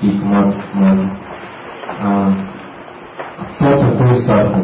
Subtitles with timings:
[0.00, 1.10] хикмат, ман.
[2.00, 2.32] А,
[3.54, 4.62] кто такой садху?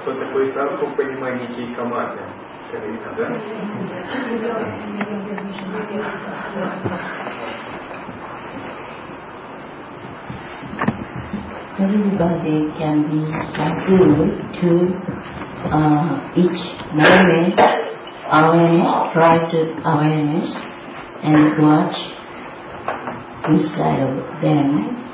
[0.00, 2.18] Кто такой садху в понимании Кейкамата?
[3.16, 3.28] да?
[11.76, 13.20] Everybody can be
[13.58, 14.08] mindful
[14.60, 15.23] to
[15.72, 16.60] uh, each
[16.92, 17.60] moment
[18.30, 20.50] awareness, try to awareness
[21.22, 21.96] and watch
[23.48, 25.04] inside of them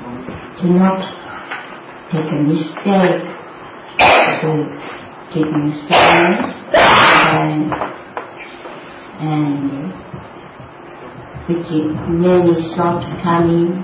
[0.59, 0.99] to not
[2.11, 3.31] take a mistake
[4.41, 4.51] to
[5.33, 7.71] keeping silence and,
[9.19, 9.93] and
[11.47, 11.67] which
[12.09, 13.83] many thoughts coming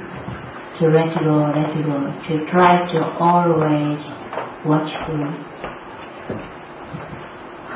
[0.79, 1.53] to let go,
[2.27, 3.99] to try to always
[4.65, 5.46] watchful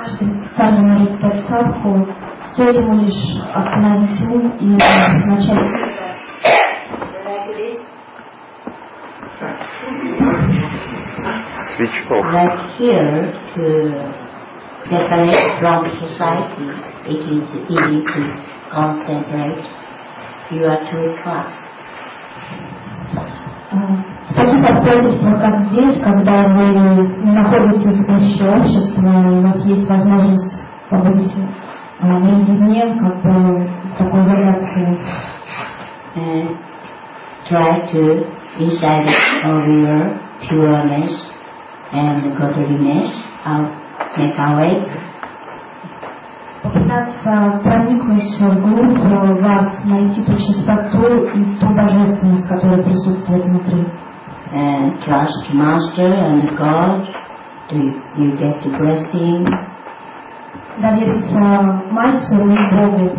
[0.00, 2.06] Каждый, каждый может стать садху,
[2.52, 5.86] стоит ему лишь остановить ум и начать
[11.77, 12.24] Switch off.
[12.32, 13.64] Like here, to
[14.88, 16.69] separate from society,
[17.05, 18.20] it is easy to
[18.72, 19.64] concentrate.
[20.50, 21.55] You are too fast.
[23.72, 26.73] В таких обстоятельствах, как здесь, когда вы
[27.23, 31.33] находитесь в гуще общества, и у вас есть возможность побыть
[32.02, 35.00] а, наедине, как бы в такой изоляции,
[37.50, 38.25] try to
[38.59, 39.08] inside
[39.45, 40.19] of your
[40.50, 41.11] pureness
[41.94, 43.72] and godliness, out,
[44.17, 45.10] make awake.
[46.63, 48.99] Попытаться проникнуть вглубь
[49.41, 53.87] вас, найти ту чистоту и ту божественность, которая присутствует внутри.
[54.53, 57.07] and trust Master and God.
[57.69, 57.77] Do
[58.19, 59.47] you get the blessing?
[60.77, 61.39] Довериться
[61.91, 63.17] мастеру и Богу.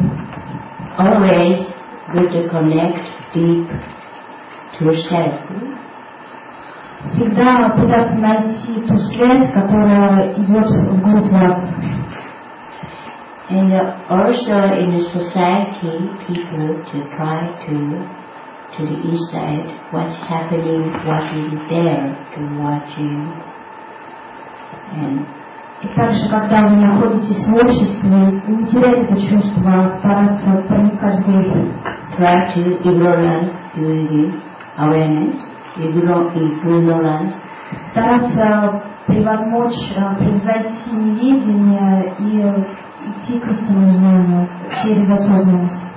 [0.98, 1.60] Always
[2.12, 3.00] good to connect
[3.34, 3.66] deep
[4.78, 5.40] to self.
[7.14, 11.71] Всегда пытаться найти ту связь, которая идет вглубь вас.
[13.51, 13.71] And
[14.09, 15.93] also in the society,
[16.27, 17.75] people to try to
[18.75, 23.17] to the inside, what's happening, what is there to watching.
[24.93, 25.25] And
[25.79, 31.71] И также, когда вы находитесь в обществе, не терять это чувство, а стараться проникать вглубь.
[32.17, 34.41] try to ignorance to the
[34.79, 35.37] awareness,
[35.77, 37.33] igno- ignorance
[37.91, 42.41] Стараться превозмочь, э, превзойти неведение и
[43.05, 44.49] идти к истинному знанию
[44.83, 45.87] через осознанность.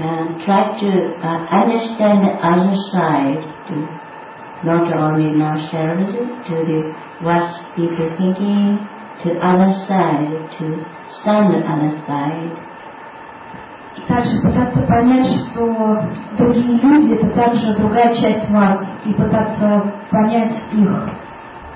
[0.00, 0.90] and try to
[1.20, 3.76] uh, understand the other side to
[4.64, 6.08] not only ourselves,
[6.48, 6.80] to the
[7.20, 8.80] what people thinking,
[9.22, 10.66] to other side, to
[11.20, 12.50] stand the other side.
[13.96, 16.04] И также пытаться понять, что
[16.38, 21.08] другие люди это также другая часть вас, и пытаться понять их.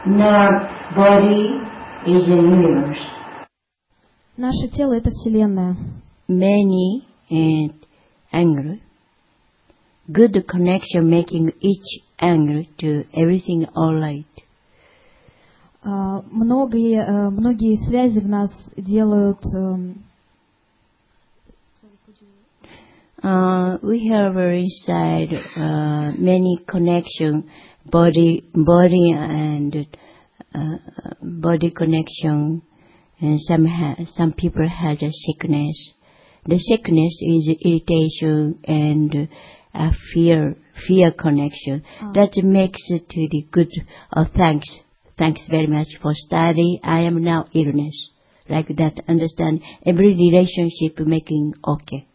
[0.06, 1.60] Our body
[2.06, 3.17] is a universe.
[4.38, 5.76] Наше тело это Вселенная.
[6.28, 7.74] Many and
[8.32, 8.82] angry.
[10.08, 14.26] Good connection making each angry to everything all right.
[15.82, 20.04] А, Многие, э, многие связи в нас делают эм,
[23.24, 27.48] Uh, we have inside uh, many connection,
[27.86, 29.86] body, body and
[30.54, 30.76] uh,
[31.22, 32.60] body connection,
[33.21, 35.93] and some ha- some people has a sickness.
[36.45, 39.29] The sickness is irritation and
[39.73, 40.55] a fear,
[40.87, 41.83] fear connection.
[42.01, 42.11] Ah.
[42.13, 43.71] That makes it to the good.
[44.15, 44.67] Oh, thanks,
[45.17, 46.79] thanks very much for study.
[46.83, 48.09] I am now illness.
[48.49, 52.07] Like that, understand every relationship making okay.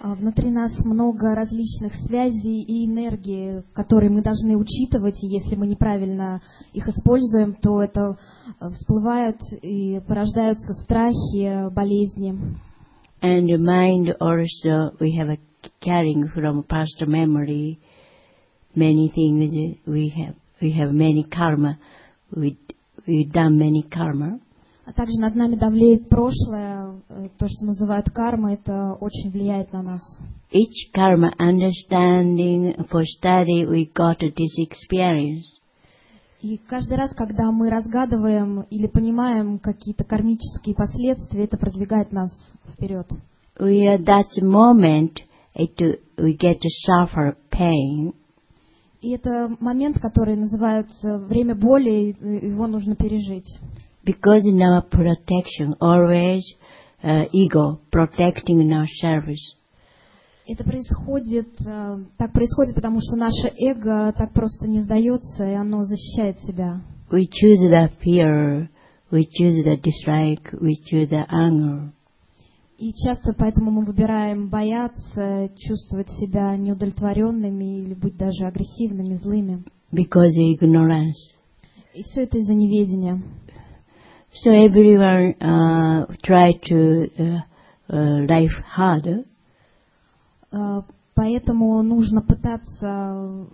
[0.00, 5.66] А Внутри нас много различных связей и энергии, которые мы должны учитывать, и если мы
[5.66, 6.40] неправильно
[6.72, 8.16] их используем, то это
[8.60, 12.32] э, всплывают и порождаются страхи, болезни.
[13.20, 15.38] And mind also, we have a
[15.80, 17.80] carrying from past memory
[18.76, 19.52] many things.
[19.84, 21.76] We have we have many karma.
[22.30, 22.56] We
[23.04, 24.38] we done many karma,
[24.88, 29.82] А также над нами давлеет прошлое, э, то, что называют карма, это очень влияет на
[29.82, 30.00] нас.
[30.50, 33.66] each karma understanding for study.
[33.66, 35.44] We got this experience.
[36.40, 42.30] И каждый раз, когда мы разгадываем или понимаем какие-то кармические последствия, это продвигает нас
[42.72, 43.06] вперед.
[43.60, 45.18] We at that moment
[45.54, 45.76] it
[46.16, 48.14] we get to suffer pain,
[49.02, 53.60] И это момент, который называется время боли, и его нужно пережить.
[54.04, 56.42] Because in our protection, always
[57.02, 59.54] uh, ego protecting our service.
[60.46, 65.82] Это происходит, э, так происходит, потому что наше эго так просто не сдается, и оно
[65.84, 66.80] защищает себя.
[67.10, 68.68] We choose the fear,
[69.10, 71.92] we choose the dislike, we choose the anger.
[72.78, 79.64] И часто поэтому мы выбираем бояться, чувствовать себя неудовлетворенными или быть даже агрессивными, злыми.
[79.92, 81.16] because of ignorance.
[81.92, 83.22] И все это из-за неведения.
[84.42, 87.40] So everyone uh, try to uh,
[87.92, 89.24] uh, life hard,
[90.52, 90.80] Э,
[91.14, 93.46] Поэтому нужно пытаться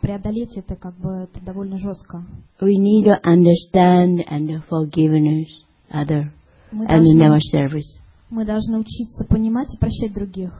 [0.00, 2.24] преодолеть это, как бы это довольно жестко.
[2.60, 5.46] we need to understand and forgiveness
[5.92, 6.32] other
[6.72, 8.00] Мы and in our должны, service.
[8.30, 10.50] мы должны учиться понимать и прощать других.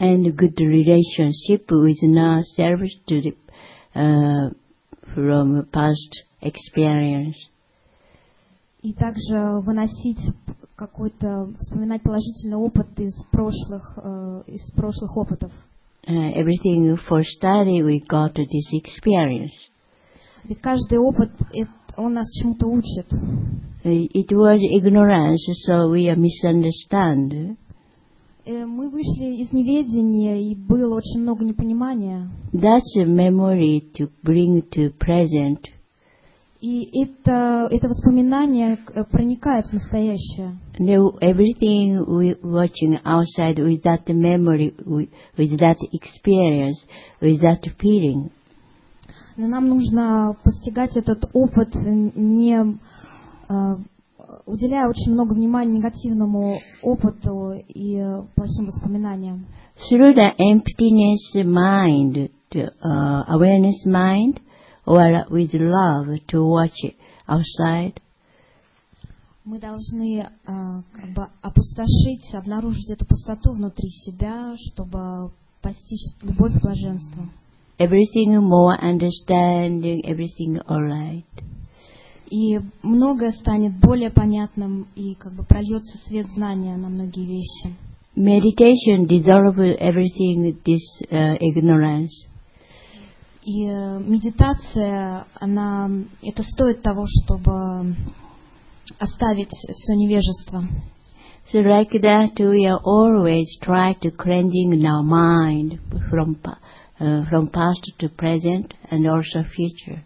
[0.00, 3.34] And good relationship with our service to the,
[3.94, 4.50] uh,
[5.14, 7.36] from past experience.
[8.82, 10.18] И также выносить
[10.74, 15.52] какой-то, вспоминать положительный опыт из прошлых, э, из прошлых опытов.
[16.08, 19.52] Uh, everything for study we got this experience.
[20.42, 23.06] Ведь каждый опыт, это- он нас чему-то учит.
[23.84, 25.36] It was ignorance,
[25.68, 27.56] so we misunderstand.
[28.44, 32.28] Э, Мы вышли из неведения, и было очень много непонимания.
[32.52, 35.58] That's a memory to bring to present.
[36.62, 40.60] И это, это воспоминание э, проникает в настоящее.
[40.78, 46.78] Now everything we watching outside with that memory, with, that experience,
[47.20, 48.30] with that feeling.
[49.36, 53.54] Но нам нужно постигать этот опыт, не э,
[54.46, 59.46] уделяя очень много внимания негативному опыту и э, плохим воспоминаниям.
[59.90, 64.40] Through the emptiness mind, to, uh, awareness mind,
[64.86, 66.96] or with love to watch it
[67.28, 67.94] outside,
[69.44, 76.60] Мы должны э, как бы опустошить, обнаружить эту пустоту внутри себя, чтобы постичь любовь и
[76.60, 77.28] блаженство.
[77.78, 81.24] everything more understanding, everything alright.
[82.30, 87.76] И многое станет более понятным, и как бы прольется свет знания на многие вещи.
[88.14, 90.80] Meditation dissolves everything this
[91.10, 92.10] uh, ignorance.
[93.44, 95.90] И э, медитация, она,
[96.22, 97.96] это стоит того, чтобы
[99.00, 100.64] оставить все невежество.
[101.52, 106.36] So like that, we are always try to cleansing our mind from
[107.00, 110.04] uh, from past to present and also future.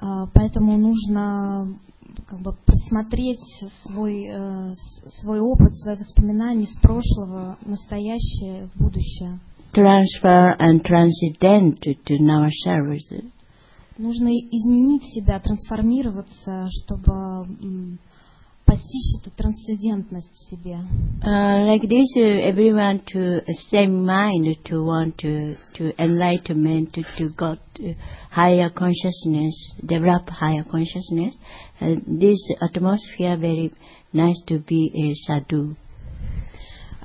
[0.00, 1.78] А, Поэтому нужно
[2.26, 3.40] как бы просмотреть
[3.84, 9.38] свой, с- свой опыт, свои воспоминания с прошлого, настоящее, в будущее.
[9.73, 13.23] Transfer and transcend to, to our services.
[13.97, 17.11] Нужно изменить себя, трансформироваться, чтобы
[17.61, 17.99] м,
[18.65, 20.77] постичь эту трансцендентность в себе.
[21.21, 27.03] Uh, like this, uh, everyone to uh, same mind to want to to enlightenment to,
[27.17, 27.93] to got uh,
[28.31, 29.53] higher consciousness,
[29.83, 31.35] develop higher consciousness.
[31.81, 33.71] Uh, this atmosphere very
[34.13, 35.75] nice to be a sadhu.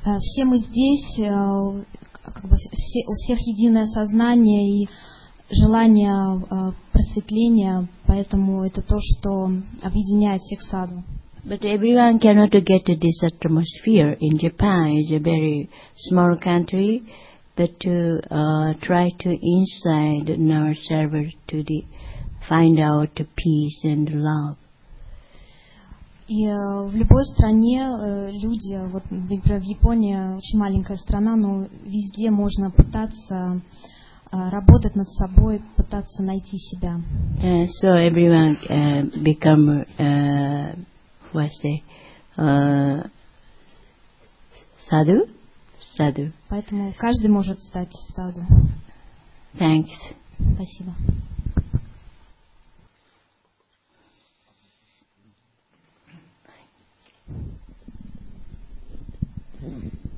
[0.07, 1.85] Э, Все мы здесь, э,
[2.34, 4.90] как бы все, у всех единое сознание и
[5.52, 11.04] желание э, просветления, поэтому это то, что объединяет всех саду.
[11.46, 14.18] But everyone cannot get this atmosphere.
[14.20, 17.02] In Japan, it's a very small country,
[17.56, 21.86] but to uh, try to inside our server to the
[22.48, 24.58] find out peace and love.
[26.30, 31.66] И э, в любой стране э, люди, вот, например, в Японии очень маленькая страна, но
[31.84, 33.60] везде можно пытаться
[34.32, 37.02] э, работать над собой, пытаться найти себя.
[37.42, 40.76] Uh, so everyone uh, become uh,
[41.34, 41.82] what say
[42.38, 43.10] uh,
[44.88, 45.26] sadhu,
[45.98, 46.32] sadhu.
[46.48, 48.42] Поэтому каждый может стать саду.
[49.56, 49.90] Thanks.
[50.38, 50.94] Спасибо.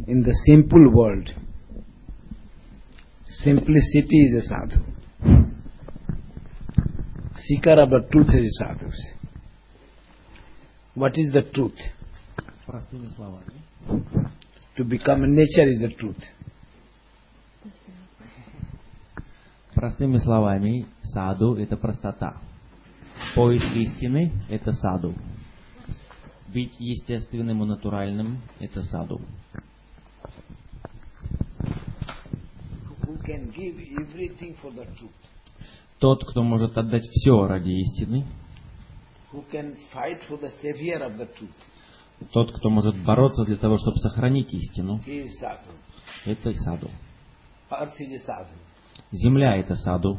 [0.06, 1.30] in the simple world,
[3.28, 4.80] simplicity is a sadhu.
[7.36, 8.90] Seeker of the truth is a sadhu.
[10.94, 11.78] What is the truth?
[12.66, 13.52] Простыми словами.
[14.76, 16.22] To become a nature is the truth.
[19.74, 22.38] Простыми словами, саду – это простота.
[23.34, 25.14] Поиск истины – это саду.
[26.53, 29.21] Быть естественным и натуральным– это саду.
[35.99, 38.25] Тот, кто может отдать все ради истины.
[42.31, 44.99] Тот, кто может бороться для того, чтобы сохранить истину,
[46.25, 46.89] это саду.
[49.11, 50.17] Земля это саду,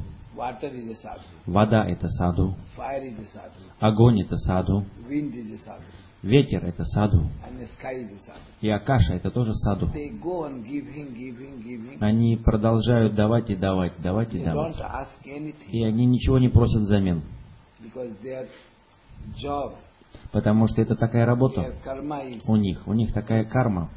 [1.46, 2.56] вода это саду,
[3.80, 4.86] огонь это саду,
[6.22, 7.28] Ветер это саду,
[8.60, 9.90] и акаша это тоже саду.
[12.00, 14.76] Они продолжают давать и давать, давать и давать.
[15.72, 17.22] И они ничего не просят взамен,
[20.30, 21.74] потому что это такая работа
[22.46, 22.86] у них.
[22.86, 23.90] У них такая карма.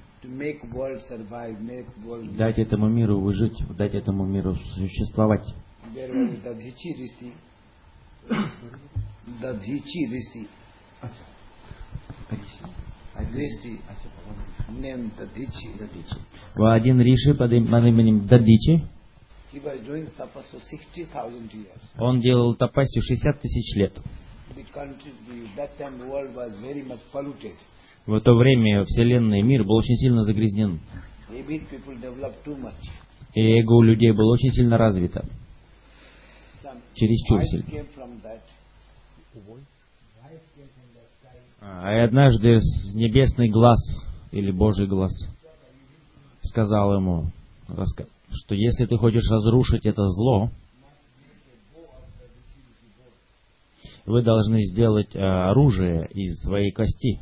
[2.38, 5.46] Дать этому миру выжить, дать этому миру существовать.
[15.18, 16.20] Dadhichi.
[16.56, 18.84] Один риши под им- под именем Дадичи,
[19.54, 21.80] He was doing tapas for 60,000 years.
[21.98, 23.98] он делал тапасию 60 тысяч лет.
[28.06, 30.80] В то время Вселенная и мир был очень сильно загрязнен.
[33.34, 35.26] И эго у людей было очень сильно развито.
[36.94, 37.66] Чересчур сильно.
[41.68, 42.60] А однажды
[42.94, 43.80] небесный глаз,
[44.32, 45.12] или Божий глаз,
[46.44, 47.32] сказал ему,
[48.32, 50.52] что если ты хочешь разрушить это зло,
[54.06, 57.20] вы должны сделать э, оружие из своей кости.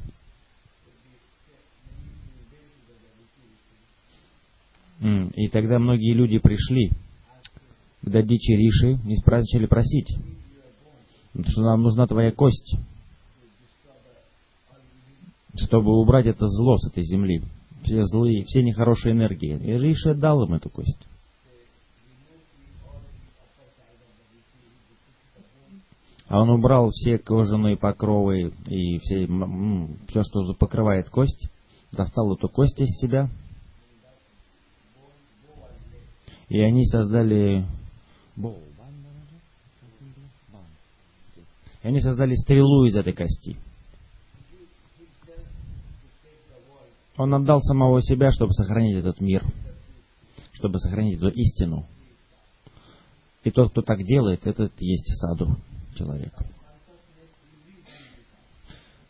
[5.00, 6.90] И тогда многие люди пришли
[8.02, 10.18] к Дадичи Риши и начали просить,
[11.48, 12.78] что нам нужна твоя кость,
[15.56, 17.44] чтобы убрать это зло с этой земли,
[17.84, 19.58] все злые, все нехорошие энергии.
[19.58, 21.08] И Риши дал им эту кость.
[26.28, 29.28] А он убрал все кожаные покровы и все,
[30.08, 31.48] все, что покрывает кость,
[31.92, 33.30] достал эту кость из себя,
[36.50, 37.66] и они создали...
[41.84, 43.58] И они создали стрелу из этой кости.
[47.18, 49.44] Он отдал самого себя, чтобы сохранить этот мир,
[50.54, 51.86] чтобы сохранить эту истину.
[53.44, 55.58] И тот, кто так делает, этот есть саду
[55.96, 56.34] человек.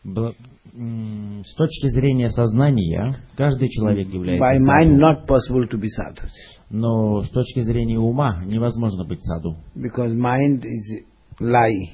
[0.04, 5.02] С точки зрения сознания, каждый человек является By mind, саду.
[5.02, 6.28] not possible to be sadhu.
[6.70, 9.56] Но с точки зрения ума невозможно быть саду.
[9.76, 11.06] Because mind is
[11.40, 11.92] lie.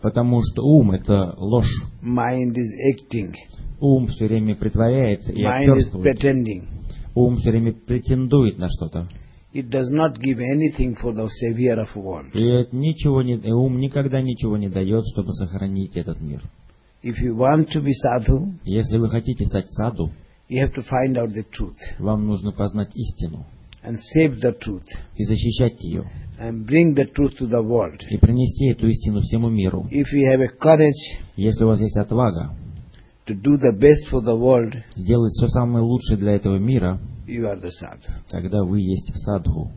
[0.00, 1.70] Потому что ум— это ложь.
[2.02, 3.34] Mind is acting.
[3.80, 6.68] Ум все время притворяется и Mind is pretending.
[7.14, 9.08] Ум все время претендует на что-то.
[9.52, 12.30] It does not give anything for the savior of world.
[12.34, 16.42] И ничего не, ум никогда ничего не дает, чтобы сохранить этот мир.
[17.02, 20.10] If you want to be sadhu, Если вы хотите стать саду,
[20.48, 23.46] you have to find out the truth вам нужно познать истину
[23.84, 26.04] and save the truth и защищать ее,
[26.38, 28.00] and bring the truth to the world.
[28.08, 29.86] и принести эту истину всему миру.
[29.90, 32.54] If you have a courage Если у вас есть отвага
[33.26, 37.42] to do the best for the world, сделать все самое лучшее для этого мира, you
[37.44, 38.10] are the sadhu.
[38.30, 39.70] тогда вы есть садху.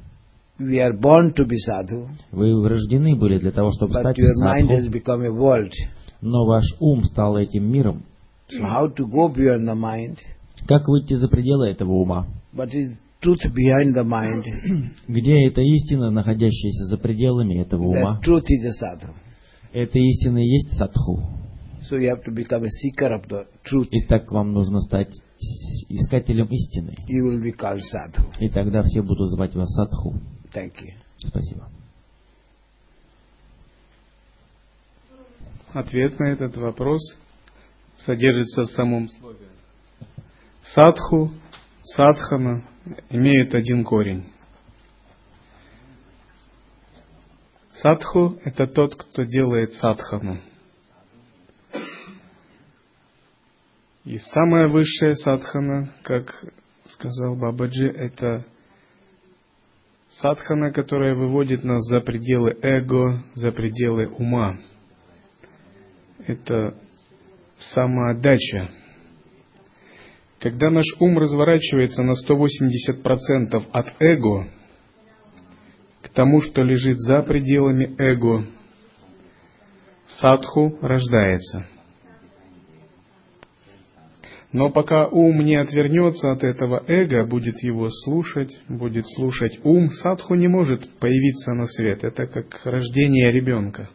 [0.59, 4.35] We are born to be sadhu, Вы рождены были для того, чтобы but стать your
[4.43, 5.71] mind has садху, become a world.
[6.21, 8.03] но ваш ум стал этим миром.
[8.49, 10.17] So how to go beyond the mind?
[10.67, 12.27] Как выйти за пределы этого ума?
[12.53, 14.43] What is truth behind the mind?
[15.07, 18.21] Где эта истина, находящаяся за пределами этого That ума?
[18.23, 19.13] truth is a sadhu.
[19.73, 21.23] Эта истина и есть садху.
[21.89, 23.87] So you have to become a seeker of the truth.
[23.91, 25.13] И так вам нужно стать
[25.89, 26.95] искателем истины.
[27.07, 28.23] You will be called sadhu.
[28.39, 30.15] И тогда все будут звать вас садху.
[30.53, 30.93] Thank you.
[31.17, 31.69] Спасибо.
[35.73, 36.99] Ответ на этот вопрос
[37.97, 39.47] содержится в самом слове.
[40.63, 41.31] Садху,
[41.83, 42.65] садхана
[43.09, 44.25] имеют один корень.
[47.71, 50.39] Садху– это тот, кто делает садхану.
[54.03, 56.33] И самая высшая садхана, как
[56.85, 58.45] сказал Бабаджи, это
[60.09, 64.57] садхана, которая выводит нас за пределы эго, за пределы ума
[66.27, 66.77] это
[67.57, 68.71] самоотдача.
[70.41, 74.47] Когда наш ум разворачивается на 180% от эго
[76.01, 78.47] к тому, что лежит за пределами эго,
[80.07, 81.67] садху рождается.
[84.51, 90.33] Но пока ум не отвернется от этого эго, будет его слушать, будет слушать ум, садху
[90.33, 92.03] не может появиться на свет.
[92.03, 93.91] Это как рождение ребенка.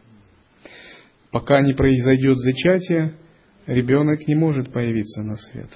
[1.29, 3.17] Пока не произойдет зачатие,
[3.65, 5.69] ребенок не может появиться на свет.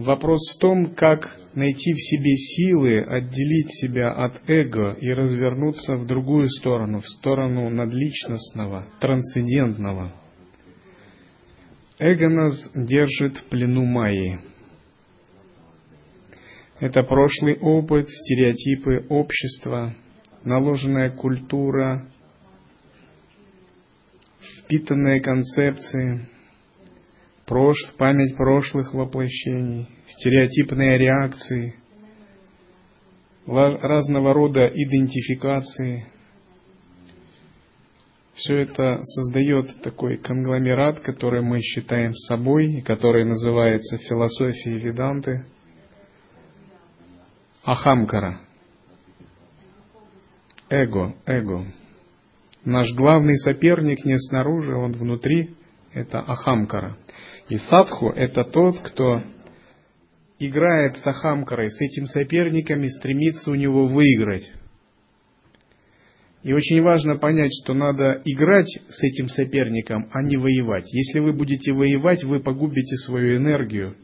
[0.00, 6.06] Вопрос в том, как найти в себе силы отделить себя от эго и развернуться в
[6.06, 10.14] другую сторону, в сторону надличностного, трансцендентного.
[11.98, 14.40] Эго нас держит в плену майи.
[16.78, 19.94] Это прошлый опыт, стереотипы общества,
[20.44, 22.10] наложенная культура,
[24.64, 26.26] впитанные концепции,
[27.50, 27.76] прош...
[27.98, 31.74] память прошлых воплощений, стереотипные реакции,
[33.46, 36.06] разного рода идентификации.
[38.34, 45.44] Все это создает такой конгломерат, который мы считаем собой, и который называется философией Веданты–
[47.62, 48.40] Ахамкара.
[50.70, 51.66] Эго, эго.
[52.64, 55.54] Наш главный соперник не снаружи, он внутри.
[55.92, 56.96] Это Ахамкара.
[57.50, 59.24] И садху– это тот, кто
[60.38, 64.48] играет с Ахамкарой, с этим соперником и стремится у него выиграть.
[66.44, 70.86] И очень важно понять, что надо играть с этим соперником, а не воевать.
[70.92, 73.96] Если вы будете воевать, вы погубите свою энергию,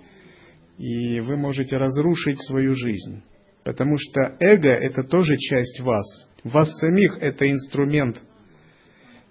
[0.76, 3.22] и вы можете разрушить свою жизнь.
[3.62, 6.28] Потому что эго– это тоже часть вас.
[6.42, 8.20] Вас самих– это инструмент.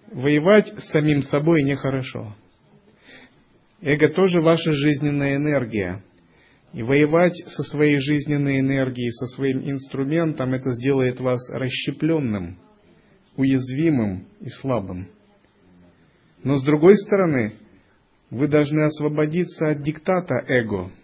[0.09, 2.33] Воевать с самим собой нехорошо.
[3.81, 6.03] Эго тоже ваша жизненная энергия.
[6.73, 12.57] И воевать со своей жизненной энергией, со своим инструментом, это сделает вас расщепленным,
[13.37, 15.07] уязвимым и слабым.
[16.43, 17.53] Но с другой стороны,
[18.29, 20.91] вы должны освободиться от диктата эго–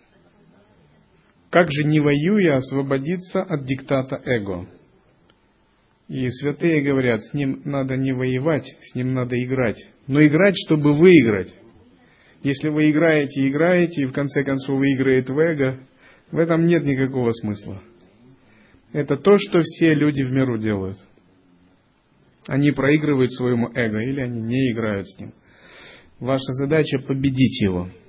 [1.51, 4.67] как же не воюя освободиться от диктата эго?
[6.07, 9.77] И святые говорят, с ним надо не воевать, с ним надо играть.
[10.07, 11.53] Но играть, чтобы выиграть.
[12.43, 15.79] Если вы играете, играете, и в конце концов выиграет в эго,
[16.31, 17.81] в этом нет никакого смысла.
[18.93, 20.97] Это то, что все люди в миру делают.
[22.47, 25.33] Они проигрывают своему эго, или они не играют с ним.
[26.19, 27.89] Ваша задача победить его–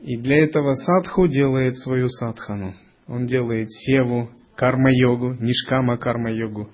[0.00, 2.74] и для этого садху делает свою садхану.
[3.06, 6.70] Он делает севу, карма-йогу, нишкама карма-йогу,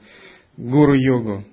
[0.57, 1.45] гуру-йогу.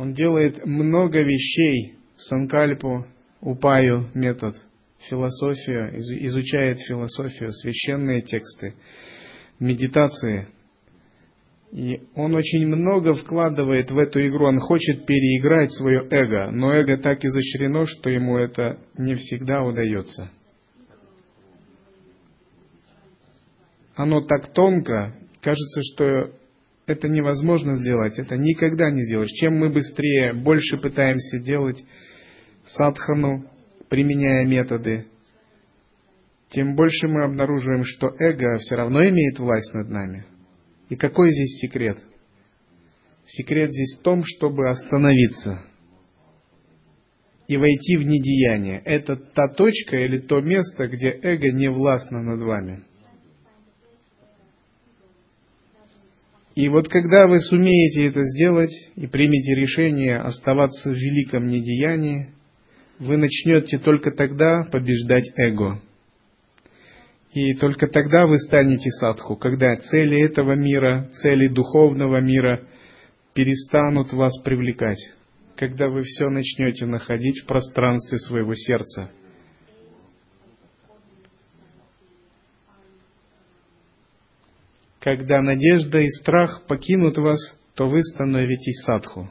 [0.00, 3.04] Он делает много вещей, санкальпу,
[3.42, 4.56] упаю, метод,
[4.98, 5.94] философию,
[6.26, 8.72] изучает философию, священные тексты,
[9.58, 10.48] медитации–
[11.72, 16.96] и он очень много вкладывает в эту игру, он хочет переиграть свое эго, но эго
[16.96, 20.32] так изощрено, что ему это не всегда удается.
[23.94, 26.32] Оно так тонко, кажется, что
[26.90, 29.30] это невозможно сделать, это никогда не сделаешь.
[29.30, 31.84] Чем мы быстрее, больше пытаемся делать
[32.64, 33.44] садхану,
[33.88, 35.06] применяя методы,
[36.50, 40.24] тем больше мы обнаруживаем, что эго все равно имеет власть над нами–
[40.90, 41.98] и какой здесь секрет?
[43.24, 45.64] Секрет здесь в том, чтобы остановиться
[47.46, 48.82] и войти в недеяние.
[48.84, 52.82] Это та точка или то место, где эго не властно над вами.
[56.60, 62.34] И вот когда вы сумеете это сделать и примете решение оставаться в великом недеянии,
[62.98, 65.80] вы начнете только тогда побеждать эго.
[67.32, 72.68] И только тогда вы станете садху, когда цели этого мира, цели духовного мира
[73.32, 75.00] перестанут вас привлекать,
[75.56, 79.10] когда вы все начнете находить в пространстве своего сердца.
[85.00, 89.30] Когда надежда и страх покинут вас, то вы становитесь садху.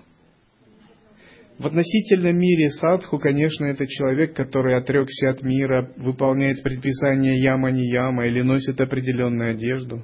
[1.59, 7.87] В относительном мире садху, конечно, это человек, который отрекся от мира, выполняет предписания яма не
[7.87, 10.03] яма или носит определенную одежду.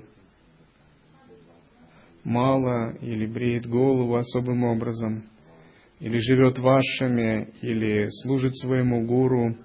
[2.24, 5.24] Мало или бреет голову особым образом,
[6.00, 9.56] или живет вашими, или служит своему гуру,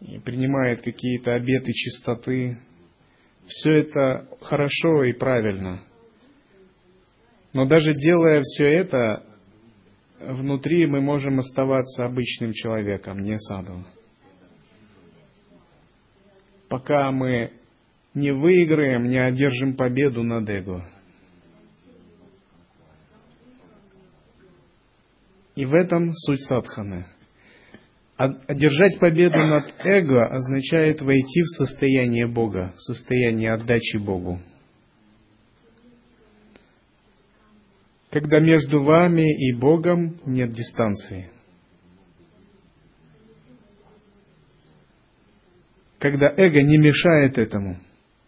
[0.00, 2.58] и принимает какие-то обеты чистоты.
[3.50, 5.82] Все это хорошо и правильно.
[7.52, 9.24] Но даже делая все это,
[10.20, 13.84] внутри мы можем оставаться обычным человеком, не саду.
[16.68, 17.52] Пока мы
[18.14, 20.88] не выиграем, не одержим победу над эго.
[25.56, 27.06] И в этом суть садханы.
[28.20, 34.38] Одержать победу над эго означает войти в состояние Бога, в состояние отдачи Богу.
[38.10, 41.30] Когда между вами и Богом нет дистанции.
[45.98, 47.78] Когда эго не мешает этому.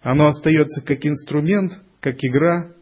[0.01, 2.73] Оно остается как инструмент, как игра,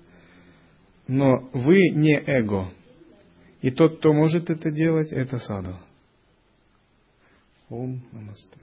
[1.09, 2.71] но вы не эго.
[3.63, 5.77] И тот, кто может это делать, это саду.
[7.71, 8.59] Ом намасте.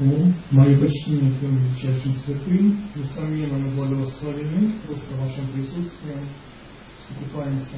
[0.00, 6.28] Ом, мои почтения тем величайшим святым, несомненно, благословены просто вашим присутствием,
[7.08, 7.76] вступаемся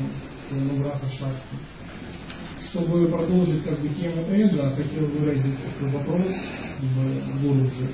[0.50, 1.56] в Нубраха Шакти.
[2.70, 6.34] Чтобы продолжить как бы тему эго, хотел выразить такой вопрос
[6.80, 7.92] в Гуруджи.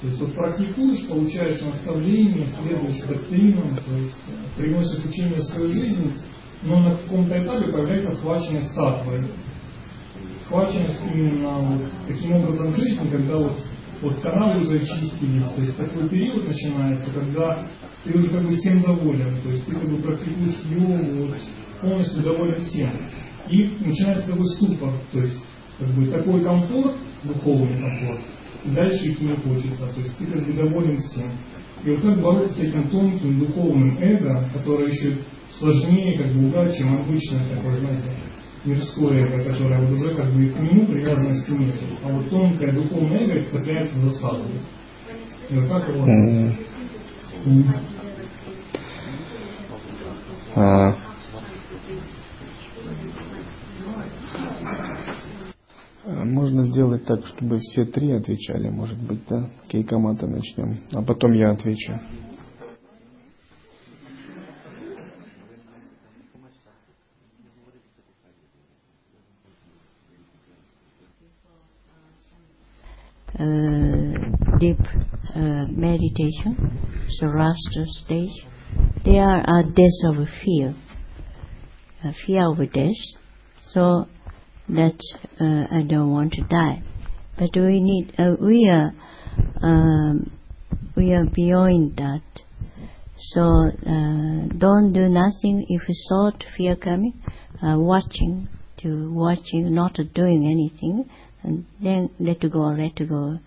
[0.00, 5.72] То есть вот практикуешь, получаешь наставление, следуешь доктринам, то есть э, приносишь учение в свою
[5.72, 6.14] жизнь,
[6.62, 9.26] но на каком-то этапе появляется схваченность сатвой.
[10.44, 13.60] Схваченность именно вот таким образом жизни, когда вот,
[14.00, 15.52] вот каналы уже очистились.
[15.56, 17.66] То есть такой период начинается, когда
[18.04, 19.40] ты уже как бы всем доволен.
[19.42, 21.36] То есть ты как бы практикуешь йогу, вот,
[21.80, 22.92] полностью доволен всем.
[23.48, 24.92] И начинается такой ступор.
[25.10, 25.44] То есть
[25.78, 28.20] как бы такой комфорт, духовный комфорт,
[28.64, 29.86] дальше идти не хочется.
[29.94, 31.30] То есть ты как бы доволен всем.
[31.84, 35.18] И вот как бороться с этим тонким духовным эго, которое еще
[35.58, 38.10] сложнее, как бы угадать, чем обычное такое, знаете,
[38.64, 41.74] мирское эго, которое вот уже как бы к нему привязанности нет.
[42.04, 44.44] А вот тонкое духовное эго цепляется за саду.
[45.50, 46.06] И вот как его...
[50.54, 50.96] А,
[56.08, 59.50] Можно сделать так, чтобы все три отвечали, может быть, да?
[59.68, 62.00] Кейкомата начнем, а потом я отвечу.
[73.38, 74.14] Uh,
[74.58, 74.80] deep
[75.36, 76.56] uh, meditation,
[77.20, 78.34] Sarastra stage,
[79.04, 80.74] there are days of fear,
[82.02, 82.96] uh, fear of death.
[83.72, 84.06] So
[84.68, 84.98] that
[85.40, 86.82] uh, I don't want to die.
[87.38, 88.92] But we need, uh, we are,
[89.62, 90.30] um,
[90.96, 92.22] we are beyond that.
[93.16, 97.14] So uh, don't do nothing if you thought fear coming,
[97.62, 101.08] uh, watching to watching, not doing anything,
[101.42, 103.38] and then let go, let go.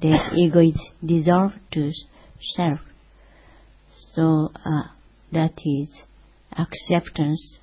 [0.00, 1.92] The ego is dissolved to
[2.56, 2.80] self.
[4.14, 4.88] So uh,
[5.32, 6.02] that is
[6.56, 7.58] acceptance,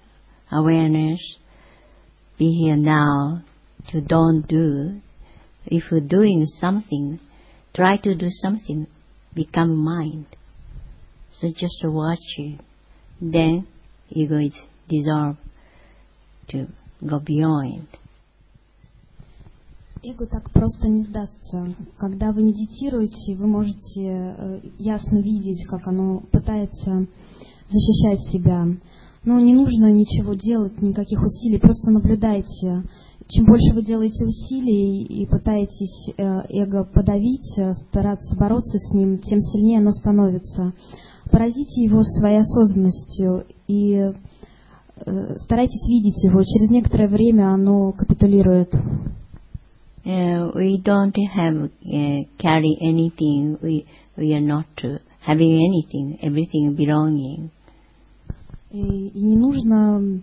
[0.52, 1.20] awareness,
[2.38, 3.42] be here now,
[3.90, 5.01] to don't do.
[5.66, 7.21] If you're doing something,
[7.75, 8.87] try to do something,
[9.35, 10.27] become mind.
[11.38, 12.61] So just watch it.
[13.21, 13.66] Then
[14.11, 14.55] ego is
[14.88, 15.38] dissolved
[16.49, 16.66] to
[17.07, 17.87] go beyond.
[20.05, 21.77] Эго так просто не сдастся.
[21.97, 27.07] Когда вы медитируете, вы можете э, ясно видеть, как оно пытается
[27.68, 28.66] защищать себя.
[29.28, 32.84] Но не нужно ничего делать, никаких усилий, просто наблюдайте.
[33.28, 39.18] Чем больше вы делаете усилий и пытаетесь э, эго подавить, э, стараться бороться с ним,
[39.18, 40.72] тем сильнее оно становится.
[41.30, 46.42] Поразите его своей осознанностью и э, старайтесь видеть его.
[46.46, 48.74] Через некоторое время оно капитулирует.
[50.06, 53.58] Uh, we don't have uh, carry anything.
[53.62, 53.86] We
[54.16, 56.18] we are not uh, having anything.
[56.22, 57.52] Everything belonging.
[58.78, 60.22] И, не нужно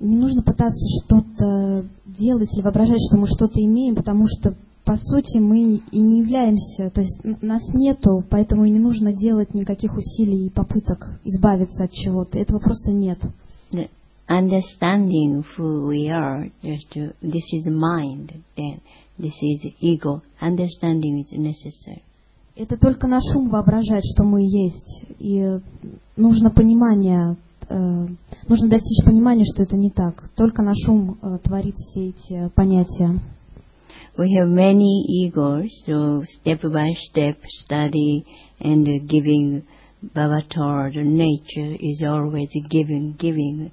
[0.00, 5.38] не нужно пытаться что-то делать или воображать, что мы что-то имеем, потому что по сути
[5.38, 10.46] мы и не являемся, то есть нас нету, поэтому и не нужно делать никаких усилий
[10.46, 12.38] и попыток избавиться от чего-то.
[12.38, 13.18] Этого просто нет.
[13.72, 13.88] The
[14.28, 18.80] understanding who we are, just to, this is mind, then
[19.18, 20.22] this is ego.
[20.40, 22.02] Understanding is necessary.
[22.56, 25.06] Это только наш ум воображает, что мы есть.
[25.18, 25.58] И
[26.16, 27.36] нужно понимание
[27.69, 30.29] нужно достичь понимания, что это не так.
[30.35, 33.19] Только наш ум э, творит все эти понятия.
[34.17, 38.25] We have many egos, so step by step study
[38.59, 39.63] and giving
[40.03, 43.71] Bhavatar, the nature is always giving, giving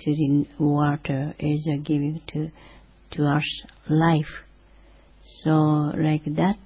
[0.00, 2.50] to the water, is giving to,
[3.12, 4.42] to us life.
[5.44, 6.58] So like that,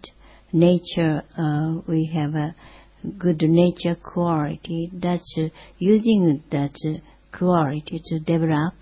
[0.53, 2.55] nature, uh, we have a
[3.04, 5.36] good nature quality, that's
[5.80, 6.76] using that
[7.32, 8.74] quality to develop,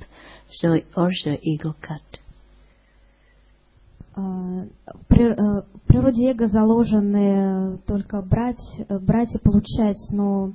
[0.52, 2.20] so also ego cut.
[4.16, 4.22] А,
[5.10, 10.54] В э, в природе эго заложены только брать, э, брать и получать, но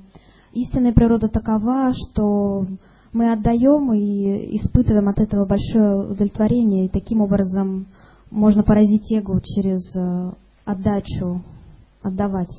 [0.51, 2.65] истинная природа такова, что
[3.13, 7.87] мы отдаем и испытываем от этого большое удовлетворение, и таким образом
[8.31, 10.31] можно поразить эго через э,
[10.65, 11.43] отдачу,
[12.01, 12.51] отдавать.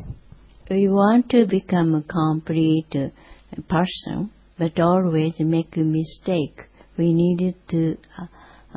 [0.69, 6.61] We want to become a complete uh, person, but always make a mistake.
[6.97, 8.25] We needed to uh,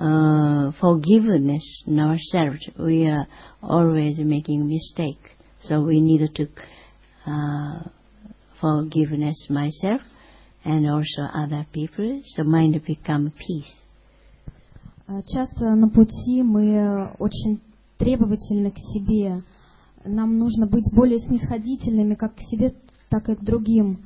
[0.00, 2.68] uh, forgiveness in ourselves.
[2.78, 3.26] We are
[3.62, 6.46] always making mistake, so we needed to
[7.26, 7.88] uh,
[8.60, 10.00] forgiveness myself
[10.64, 12.22] and also other people.
[12.34, 13.74] So mind become peace.
[15.08, 17.60] А Часто на пути мы очень
[17.98, 19.42] требовательны к себе.
[20.05, 22.75] Нам нужно быть более снисходительными как к себе,
[23.09, 24.05] так и к другим.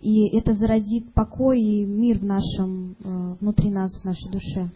[0.00, 4.70] И это зародит покой и мир в нашем, э, внутри нас, в нашей душе.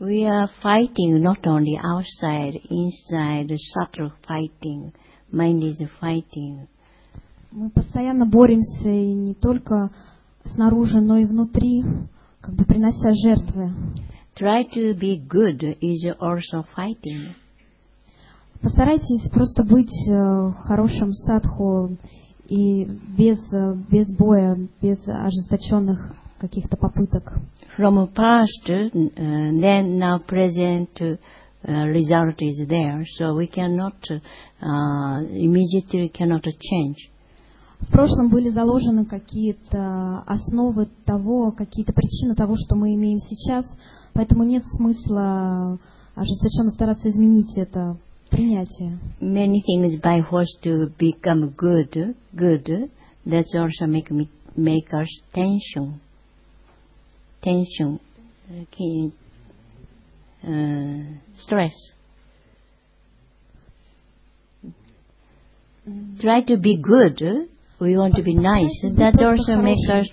[0.00, 4.92] We are fighting not only outside, inside, subtle fighting.
[5.32, 6.66] Mind is fighting.
[7.52, 9.90] Мы постоянно боремся и не только
[10.44, 11.84] снаружи, но и внутри,
[12.40, 13.72] как бы принося жертвы.
[14.36, 17.34] Try to be good is also fighting.
[18.64, 21.98] Постарайтесь просто быть э, хорошим садху
[22.48, 27.40] и без, э, без боя, без ожесточенных каких-то попыток.
[27.76, 28.90] From past, uh,
[29.60, 31.18] then now present uh,
[31.68, 36.96] result is there, so we cannot uh, immediately cannot change.
[37.80, 43.66] В прошлом были заложены какие-то основы того, какие-то причины того, что мы имеем сейчас,
[44.14, 45.78] поэтому нет смысла
[46.14, 47.98] ожесточенно стараться изменить это
[48.30, 48.98] принятие.
[49.20, 52.90] Many things by which to become good, good,
[53.24, 56.00] that's also make me make us tension,
[57.42, 58.00] tension,
[58.50, 59.12] okay,
[60.46, 61.72] uh, stress.
[66.20, 67.48] Try to be good.
[67.80, 68.70] We want to be nice.
[68.96, 70.06] That also makes us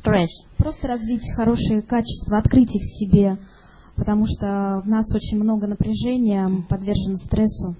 [0.00, 0.30] stress.
[0.56, 3.36] Просто развить хорошие качества, открыть их в себе,
[3.98, 7.74] потому что в нас очень много напряжения, подвержено стрессу.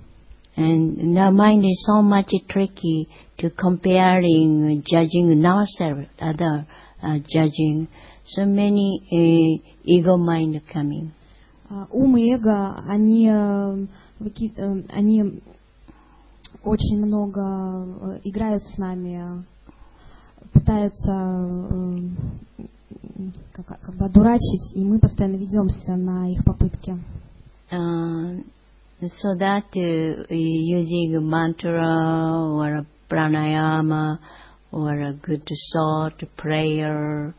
[0.57, 6.67] And now mind is so much tricky to comparing, judging ourselves, other
[7.01, 7.87] uh, judging.
[8.27, 11.13] So many uh, ego mind coming.
[11.71, 13.87] А Ум и эго, они, э,
[14.21, 15.41] э, они
[16.65, 19.45] очень много э, играют с нами,
[20.53, 21.13] пытаются
[23.53, 26.97] как, как бы одурачить, и мы постоянно ведемся на их попытки.
[27.71, 28.43] Uh,
[29.01, 31.85] so that uh, using mantra
[32.51, 34.19] or pranayama
[34.73, 37.35] or a good thought, prayer,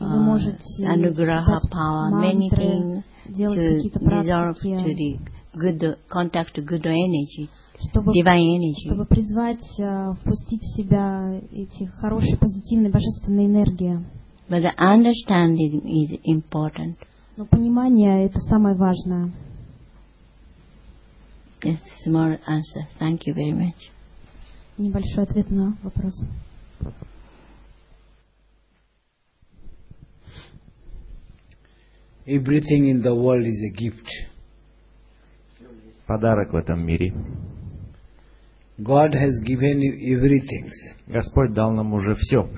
[0.00, 5.18] можете anugraha power, many мантры, things делать to dissolve to the
[5.58, 7.48] good contact good energy,
[7.90, 14.04] чтобы, чтобы призвать, э, впустить в себя эти хорошие, позитивные, божественные энергии.
[14.48, 16.98] But the understanding is important.
[17.36, 19.32] Но понимание– это самое важное.
[21.62, 22.86] It's a small answer.
[23.00, 23.90] Thank you very much.
[24.78, 26.14] Небольшой ответ на вопрос.
[32.24, 34.06] Everything in the world is a gift.
[36.06, 37.12] Подарок в этом мире.
[38.78, 40.70] God has given you everything.
[41.08, 42.48] Господь дал нам уже все.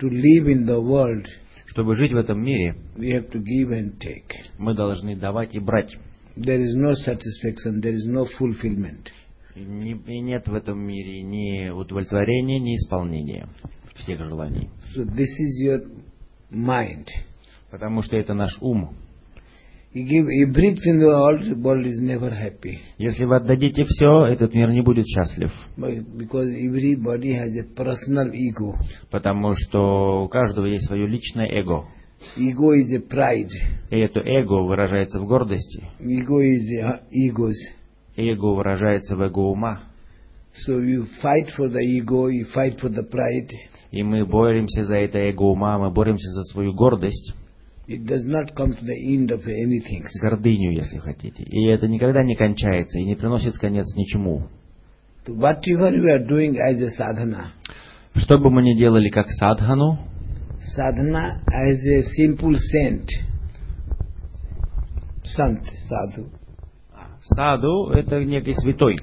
[0.00, 1.26] To live in the world,
[1.66, 4.32] Чтобы жить в этом мире, we have to give and take.
[4.58, 5.94] мы должны давать и брать.
[6.36, 9.08] There is no satisfaction, there is no fulfillment.
[9.54, 13.48] И, не- и нет в этом мире ни удовлетворения, ни исполнения
[13.96, 14.68] всех желаний.
[14.96, 15.80] So this is your
[16.50, 17.06] mind.
[17.70, 18.96] Потому что это наш ум.
[19.92, 20.22] Если
[23.24, 25.50] вы отдадите все, этот мир не будет счастлив.
[29.10, 31.86] Потому что у каждого есть свое личное эго.
[32.36, 33.50] Ego is a pride.
[33.90, 35.82] И это эго выражается в гордости.
[35.98, 37.56] Ego is a egos.
[38.14, 39.80] Эго выражается в эго ума.
[40.66, 43.50] So you fight for the ego, you fight for the pride.
[43.90, 47.34] И мы боремся за это эго ума, мы боремся за свою гордость,
[47.90, 50.04] It does not come to the end of anything.
[50.22, 51.42] гордыню, если хотите.
[51.42, 54.46] И это никогда не кончается и не приносит конец ничему.
[55.26, 57.48] Whatever you are doing as a sadhana,
[58.14, 59.98] Что бы мы ни делали как садхану,
[60.76, 63.08] sadhana as a simple saint,
[65.24, 66.28] sant, sadhu,
[67.22, 68.98] саду это некий святой,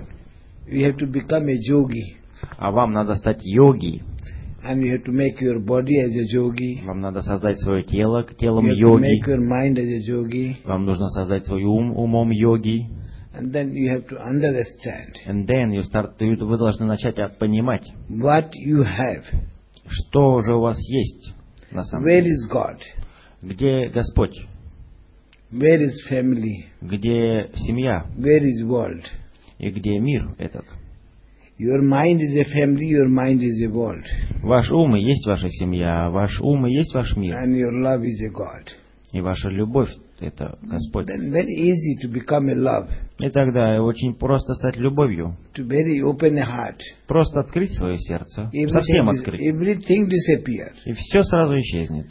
[0.65, 2.15] you have to become a yogi.
[2.58, 4.02] а вам надо стать йоги.
[4.69, 6.82] And you have to make your body as a yogi.
[6.86, 9.01] Вам надо создать свое тело к телом You have to йоги.
[9.01, 10.58] make your mind as a yogi.
[10.65, 12.86] Вам нужно создать свой ум умом йоги.
[13.34, 17.30] And then you have to understand And then you start, вы вы должны начать а,
[17.30, 19.23] понимать, what you have.
[19.88, 21.34] что же у вас есть
[21.71, 22.32] на самом Where деле.
[22.32, 22.80] is God?
[23.43, 24.36] Где Господь?
[25.51, 26.65] Where is family?
[26.82, 28.03] Где семья?
[28.17, 29.03] Where is world?
[29.60, 30.65] И где мир этот?
[31.60, 34.04] Your mind is a family, your mind is a world.
[34.43, 37.36] Ваш ум и есть ваша семья, ваш ум и есть ваш мир.
[37.36, 38.67] And your love is a God.
[39.12, 39.89] И ваша любовь—
[40.20, 41.08] это Господь.
[41.08, 42.89] Then very easy to become a love,
[43.20, 45.36] И тогда очень просто стать любовью.
[45.56, 46.80] to very open a heart.
[47.08, 48.52] Просто открыть свое сердце.
[48.54, 49.41] Everything, Совсем открыть.
[49.41, 50.72] everything disappear.
[50.86, 52.06] И все сразу исчезнет.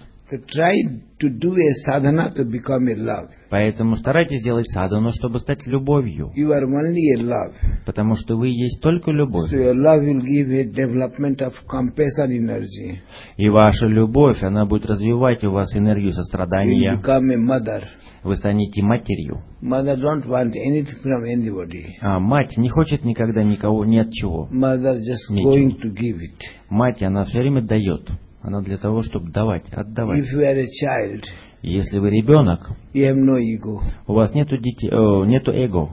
[3.51, 6.31] Поэтому старайтесь сделать садхану, чтобы стать любовью.
[6.37, 7.55] You are only a love.
[7.87, 9.53] Потому что вы есть только любовь.
[9.53, 13.01] So your love will give a development of compassion energy.
[13.37, 17.01] И ваша любовь, она будет развивать у вас энергию You сострадания.
[17.01, 17.83] become a mother.
[18.25, 19.45] Вы станете матерью.
[19.63, 21.95] Mother don't want anything from anybody.
[22.01, 24.49] А мать не хочет никогда никого ни от чего.
[24.53, 25.53] Mother just Ничего.
[25.57, 26.41] going to give it.
[26.69, 28.11] Мать, она все время дает.
[28.47, 30.21] Она для того, чтобы давать, отдавать.
[30.21, 31.25] If you are a child,
[31.63, 32.61] Если вы ребенок,
[32.95, 33.81] you have no ego.
[34.07, 35.91] у вас нету, детей, э, нету эго.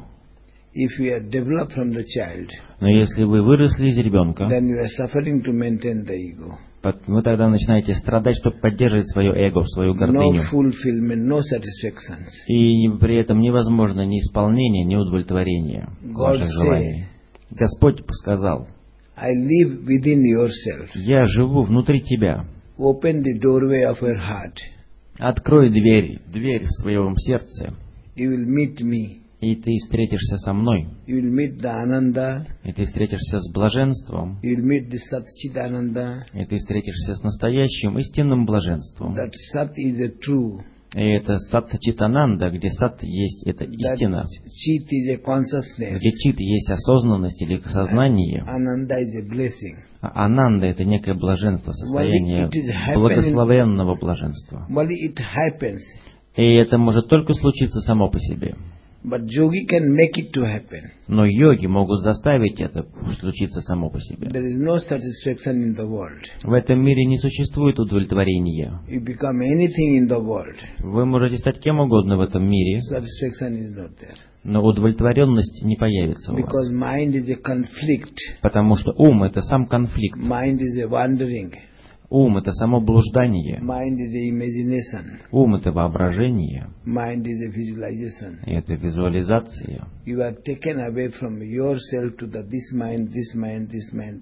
[0.75, 4.77] If you are developed from the child, Но если вы выросли из ребенка, then you
[4.77, 6.53] are suffering to maintain the ego.
[7.07, 10.43] вы тогда начинаете страдать, чтобы поддерживать свое эго, свою No гордыню.
[10.51, 12.19] fulfillment, no satisfaction.
[12.47, 17.05] И при этом невозможно ни исполнение, ни удовлетворение God ваших say, желаний.
[17.49, 18.67] Господь сказал,
[19.15, 20.89] I live within yourself.
[20.95, 22.45] я живу внутри тебя.
[22.77, 24.55] Open the doorway of your heart.
[25.19, 27.75] Открой дверь, дверь в своем сердце,
[28.15, 29.19] You will meet me.
[29.41, 32.45] и ты встретишься со мной, You will meet the Ananda.
[32.63, 36.23] и ты встретишься с блаженством, You will meet the Satchitananda.
[36.33, 39.15] и ты встретишься с настоящим истинным блаженством.
[39.15, 40.61] That Sat is a true.
[40.95, 44.25] И это сат-читананда, где сат есть, это истина,
[45.79, 48.43] где чит есть осознанность или сознание,
[50.01, 52.49] а ананда это некое блаженство, состояние
[52.93, 54.67] благословенного блаженства.
[56.35, 58.55] И это может только случиться само по себе.
[59.05, 60.91] But yogi can make it to happen.
[61.07, 62.85] Но йоги могут заставить это
[63.19, 64.27] случиться само по себе.
[64.27, 66.23] There is no satisfaction in the world.
[66.43, 68.79] В этом мире не существует удовлетворения.
[68.87, 70.55] You become anything in the world.
[70.79, 74.15] Вы можете стать кем угодно в этом мире, Satisfaction is not there.
[74.45, 76.71] но удовлетворенность не появится у Because вас.
[76.71, 78.15] mind is a conflict.
[78.41, 80.17] Потому что ум это сам конфликт.
[80.17, 81.51] Mind is a wandering.
[82.15, 83.59] Ум это само блуждание.
[85.31, 86.67] Ум это воображение.
[88.45, 89.87] И это визуализация.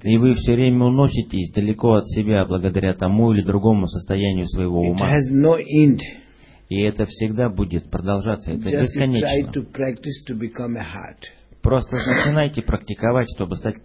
[0.10, 5.10] И вы все время уноситесь далеко от себя благодаря тому или другому состоянию своего ума.
[6.70, 8.52] И это всегда будет продолжаться.
[8.54, 9.28] Это бесконечно.
[11.62, 13.76] Просто начинайте практиковать, чтобы стать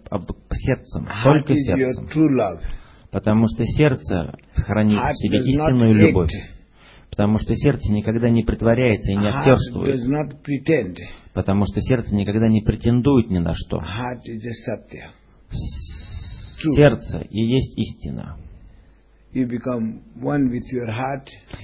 [0.53, 1.07] сердцем.
[1.25, 2.07] Только сердцем.
[3.11, 6.31] Потому что сердце хранит в себе истинную любовь.
[7.09, 9.99] Потому что сердце никогда не притворяется и не актерствует.
[11.33, 13.79] Потому что сердце никогда не претендует ни на что.
[16.75, 18.35] Сердце и есть истина.
[19.33, 19.39] И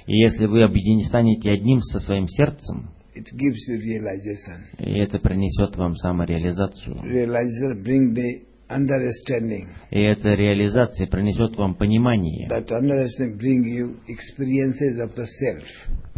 [0.07, 4.63] если вы объединены, станете одним со своим сердцем, It gives you realization.
[4.79, 6.95] и это принесет вам самореализацию.
[6.95, 8.52] Realization bring the understanding.
[8.69, 12.49] И эта реализация принесет вам понимание.
[12.49, 15.65] That understanding bring you experiences of the self.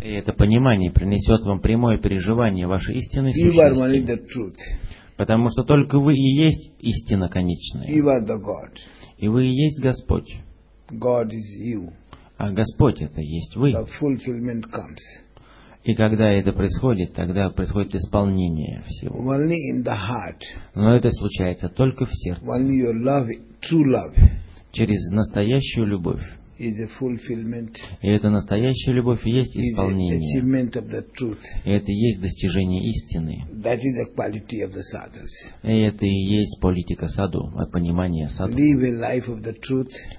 [0.02, 4.18] И это понимание принесет вам прямое переживание вашей истинной сущности.
[5.18, 7.90] Потому что только вы и есть истина конечная.
[7.90, 8.76] You are the God.
[9.18, 10.30] И вы и есть Господь.
[10.92, 11.92] God is you.
[12.38, 13.74] А Господь это есть вы.
[15.86, 19.20] И когда это происходит, тогда происходит исполнение всего.
[19.20, 20.42] Only in the heart.
[20.74, 22.44] Но это случается только в сердце.
[22.44, 23.28] Only your love,
[23.62, 24.18] true love,
[24.72, 26.24] Через настоящую любовь.
[26.58, 30.20] И эта настоящая любовь и есть исполнение.
[30.20, 31.40] achievement of the truth.
[31.66, 33.44] И это и есть достижение истины.
[33.62, 35.30] That is the quality of the sadhus.
[35.64, 38.58] И это и есть политика саду, а понимание саду.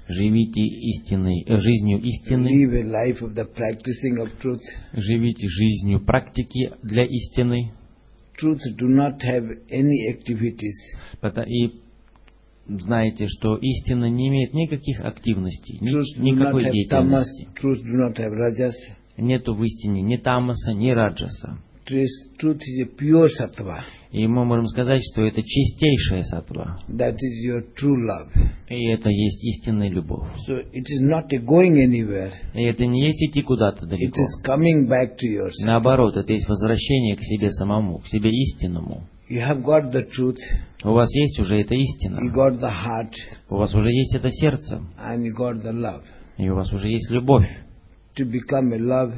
[0.09, 2.51] Живите истинной, э, жизнью истины,
[4.93, 7.73] живите жизнью практики для истины,
[8.39, 10.77] Truth do not have any activities.
[11.47, 11.86] И
[12.69, 16.73] знаете, что истина не имеет никаких активностей, ни- никакой tamas.
[16.73, 17.49] деятельности.
[19.19, 21.59] Нету в истине ни тамаса, ни раджаса.
[24.13, 26.81] И мы можем сказать, что это чистейшая сатва.
[26.89, 28.33] That is your true love.
[28.69, 30.29] И это есть истинная любовь.
[30.49, 32.33] So it is not going anywhere.
[32.55, 34.21] И это не есть идти куда-то It далеко.
[34.21, 35.65] is coming back to yourself.
[35.65, 39.07] Наоборот, это есть возвращение к себе самому, к себе истинному.
[39.29, 40.39] You have got the truth,
[40.85, 43.13] У вас есть уже эта you истина, got the heart,
[43.51, 46.03] у вас уже есть это сердце, and you got the love.
[46.39, 47.49] и у вас уже есть любовь.
[48.17, 49.13] To become a love,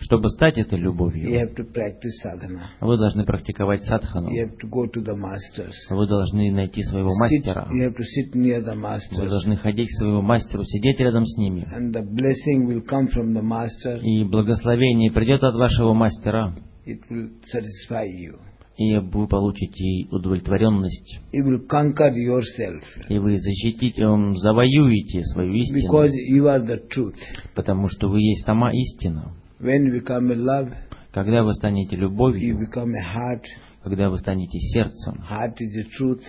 [0.00, 2.70] Чтобы стать этой you любовью, have to practice sadhana.
[2.80, 4.30] вы должны практиковать садхану.
[4.30, 5.74] You have to go to the masters.
[5.90, 7.68] Вы должны найти своего Sit, мастера.
[7.70, 9.28] you have to sit near the Вы masters.
[9.28, 11.64] должны ходить к своему мастеру, сидеть рядом с ними.
[11.72, 14.00] And the blessing will come from the master.
[14.00, 16.52] И благословение придет от вашего мастера,
[16.84, 18.40] It will satisfy you.
[18.76, 21.20] И вы получите удовлетворенность.
[21.32, 22.82] It will conquer yourself.
[23.08, 24.02] И вы защитите,
[24.38, 27.16] завоюете свою истину, Because you are the truth.
[27.54, 29.32] потому что вы есть сама истина.
[29.60, 30.72] When you become a love,
[31.12, 33.44] Когда вы станете you любовью, become a heart.
[33.84, 36.22] когда вы станете сердцем, Heart is the truth.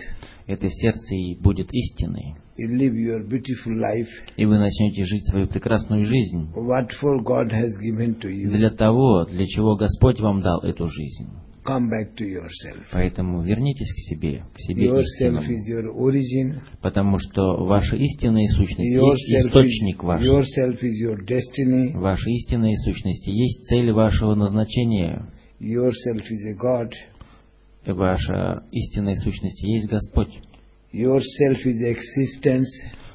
[0.46, 2.36] это сердце и будет истиной.
[2.56, 4.06] You live your beautiful life.
[4.36, 8.50] И вы начнете жить свою прекрасную жизнь What for God has given to you.
[8.50, 11.30] для того, для чего Господь вам дал эту жизнь.
[11.66, 12.84] Come back to yourself.
[12.92, 16.60] Поэтому вернитесь к себе, к себе Yourself is your origin.
[16.82, 20.22] Потому что ваша истинная сущность есть источник is, ваш.
[20.22, 21.92] yourself is your destiny.
[21.94, 25.26] Ваша истинная сущность есть цель вашего назначения.
[25.58, 26.92] Yourself is a God.
[27.86, 30.32] Ваша истинная сущность есть Господь.
[30.92, 32.68] Yourself is existence.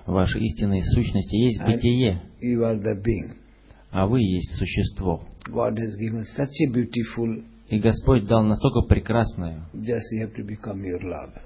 [0.06, 3.36] Ваша истинная сущность есть бытие, You are the being.
[3.92, 5.22] а вы есть существо.
[5.52, 11.42] God has given such a beautiful, И Господь дал настолько прекрасную love.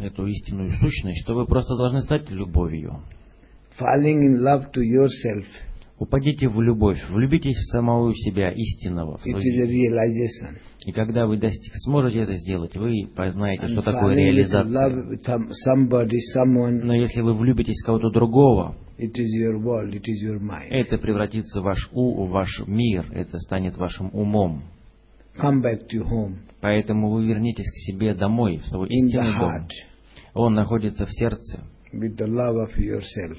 [0.00, 3.02] эту истинную сущность, что вы просто должны стать любовью.
[3.78, 5.44] Falling in love to yourself,
[5.98, 9.16] Упадите в любовь, влюбитесь в самого себя, истинного.
[9.16, 10.58] в it is a realization.
[10.86, 15.18] И когда вы достиг, сможете это сделать, вы познаете, что такое реализация.
[15.68, 19.92] somebody, someone, Но если вы влюбитесь в кого-то другого, world,
[20.70, 24.62] это превратится в ваш у, в ваш мир, это станет вашим умом.
[26.60, 29.68] Поэтому вы вернитесь к себе домой, в свой истинный дом.
[30.34, 31.64] Он находится в сердце.
[31.92, 33.38] with the love of yourself.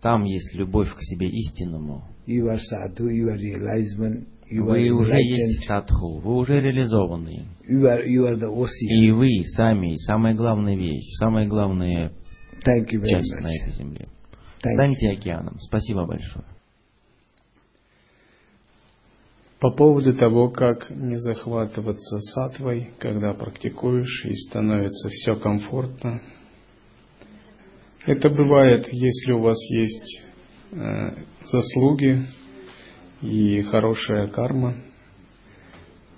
[0.00, 2.04] Там есть любовь к себе истинному.
[2.26, 4.26] You are sadhu, you are are
[4.60, 7.46] Вы уже есть садху, вы уже реализованы.
[7.68, 8.88] you are, you are the ocean.
[8.88, 12.12] И вы сами, самая главная вещь, самая главная
[12.66, 14.08] Thank you very часть на этой земле.
[14.62, 14.74] Thank you.
[14.74, 15.58] Станьте океаном.
[15.60, 16.44] Спасибо большое.
[19.62, 26.20] По поводу того, как не захватываться сатвой, когда практикуешь и становится все комфортно.
[28.04, 30.24] Это бывает, если у вас есть
[30.72, 31.10] э,
[31.46, 32.26] заслуги
[33.22, 34.74] и хорошая карма,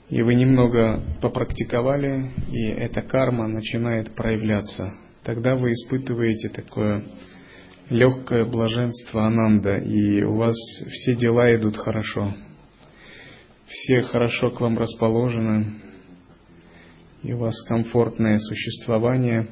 [0.08, 4.94] и вы немного попрактиковали, и эта карма начинает проявляться.
[5.22, 7.04] Тогда вы испытываете такое
[7.90, 10.56] легкое блаженство ананда, и у вас
[10.90, 12.34] все дела идут хорошо.
[13.66, 15.80] Все хорошо к вам расположены,
[17.22, 19.48] и у вас комфортное существование,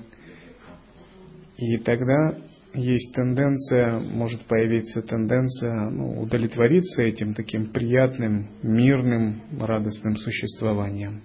[1.57, 2.37] и тогда
[2.75, 11.23] есть тенденция, может появиться тенденция ну, удовлетвориться этим таким приятным, мирным, радостным существованием.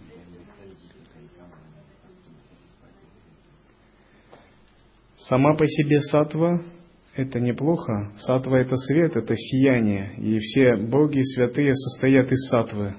[5.18, 6.62] Сама по себе сатва–
[7.16, 8.12] это неплохо.
[8.18, 10.14] Сатва– это свет, это сияние.
[10.18, 12.96] И все боги святые состоят из сатвы.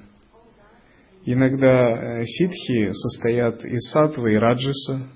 [1.25, 5.09] Иногда э, ситхи состоят из сатвы и раджаса,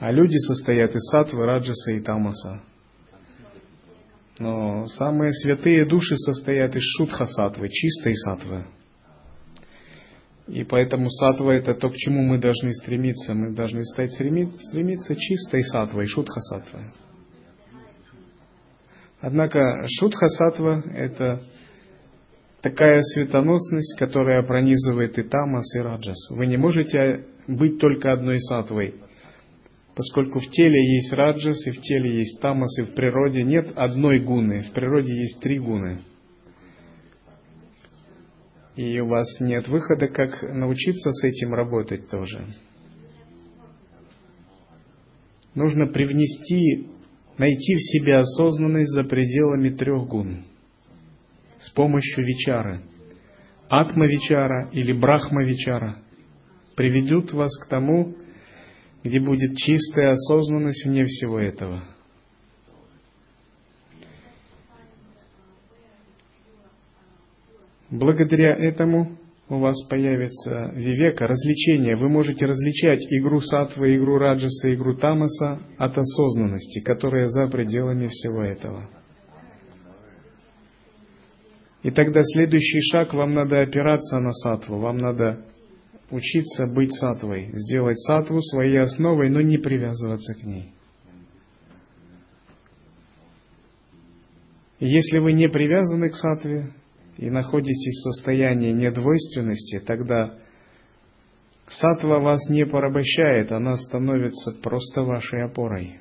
[0.00, 2.60] а люди состоят из сатвы, раджаса и тамаса.
[4.38, 8.64] Но самые святые души состоят из шутха сатвы, чистой сатвы.
[10.48, 13.34] И поэтому сатва это то, к чему мы должны стремиться.
[13.34, 16.84] Мы должны стать стремиться, чистой сатвой, шутха сатвой.
[19.20, 21.44] Однако шутха сатва это
[22.60, 26.30] такая светоносность, которая пронизывает и тамас, и раджас.
[26.30, 28.96] Вы не можете быть только одной сатвой,
[29.94, 34.20] поскольку в теле есть раджас, и в теле есть тамас, и в природе нет одной
[34.20, 36.00] гуны, в природе есть три гуны.
[38.74, 42.46] И у вас нет выхода, как научиться с этим работать тоже.
[45.54, 46.88] Нужно привнести,
[47.36, 50.44] найти в себе осознанность за пределами трех гун
[51.58, 52.80] с помощью вичары.
[53.68, 55.98] Атма-вичара или брахма-вичара
[56.74, 58.16] приведут вас к тому,
[59.02, 61.84] где будет чистая осознанность вне всего этого.
[67.90, 71.94] Благодаря этому у вас появится вивека, развлечение.
[71.96, 78.42] Вы можете различать игру сатвы, игру раджаса, игру тамаса от осознанности, которая за пределами всего
[78.44, 78.88] этого.
[81.82, 85.44] И тогда следующий шаг, вам надо опираться на сатву, вам надо
[86.12, 90.72] учиться быть сатвой, сделать сатву своей основой, но не привязываться к ней.
[94.78, 96.72] Если вы не привязаны к сатве
[97.16, 100.34] и находитесь в состоянии недвойственности, тогда
[101.66, 106.00] сатва вас не порабощает, она становится просто вашей опорой.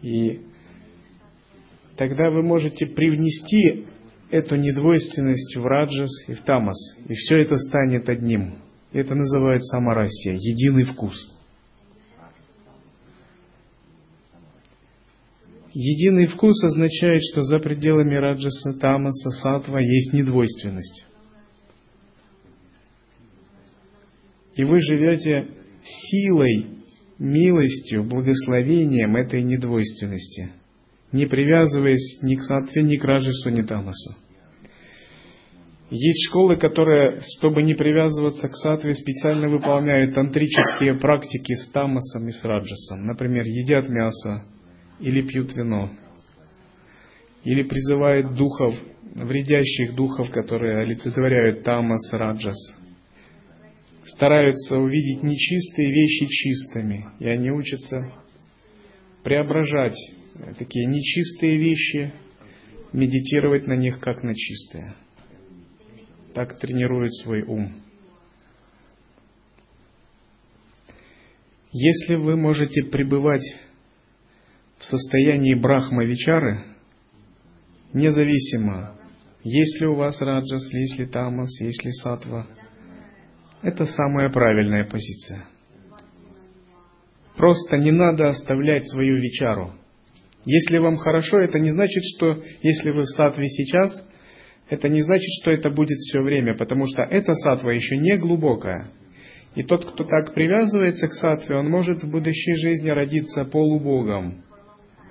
[0.00, 0.40] И
[1.96, 3.86] тогда вы можете привнести
[4.30, 8.65] эту недвойственность в раджас и в тамас, и все это станет одним.
[8.92, 11.32] Это называется самарасия, единый вкус–
[15.78, 21.04] Единый вкус означает, что за пределами раджаса, тамаса, сатва есть недвойственность.
[24.54, 25.48] И вы живете
[25.84, 26.78] силой,
[27.18, 30.52] милостью, благословением этой недвойственности,
[31.12, 34.16] не привязываясь ни к сатве, ни к раджасу, ни к тамасу.
[35.88, 42.32] Есть школы, которые, чтобы не привязываться к сатве, специально выполняют тантрические практики с тамасом и
[42.32, 43.06] с раджасом.
[43.06, 44.44] Например, едят мясо,
[44.98, 45.92] или пьют вино,
[47.44, 48.74] или призывает духов,
[49.14, 52.56] вредящих духов, которые олицетворяют тамас, раджас,
[54.06, 58.12] стараются увидеть нечистые вещи чистыми, и они учатся
[59.22, 59.96] преображать
[60.58, 62.12] такие нечистые вещи,
[62.92, 64.94] медитировать на них как на чистые.
[66.36, 67.72] Так тренируют свой ум.
[71.72, 73.56] Если вы можете пребывать
[74.76, 76.62] в состоянии брахма-вичары,
[77.94, 78.98] независимо,
[79.44, 82.46] есть ли у вас раджас, есть ли тамас, есть ли сатва,
[83.62, 85.48] это самая правильная позиция.
[87.38, 89.72] Просто не надо оставлять свою вичару.
[90.44, 94.06] Если вам хорошо, это не значит, что если вы в сатве сейчас,
[94.68, 98.90] это не значит, что это будет все время, потому что эта сатва еще не глубокая.
[99.54, 104.44] И тот, кто так привязывается к сатве, он может в будущей жизни родиться полубогом.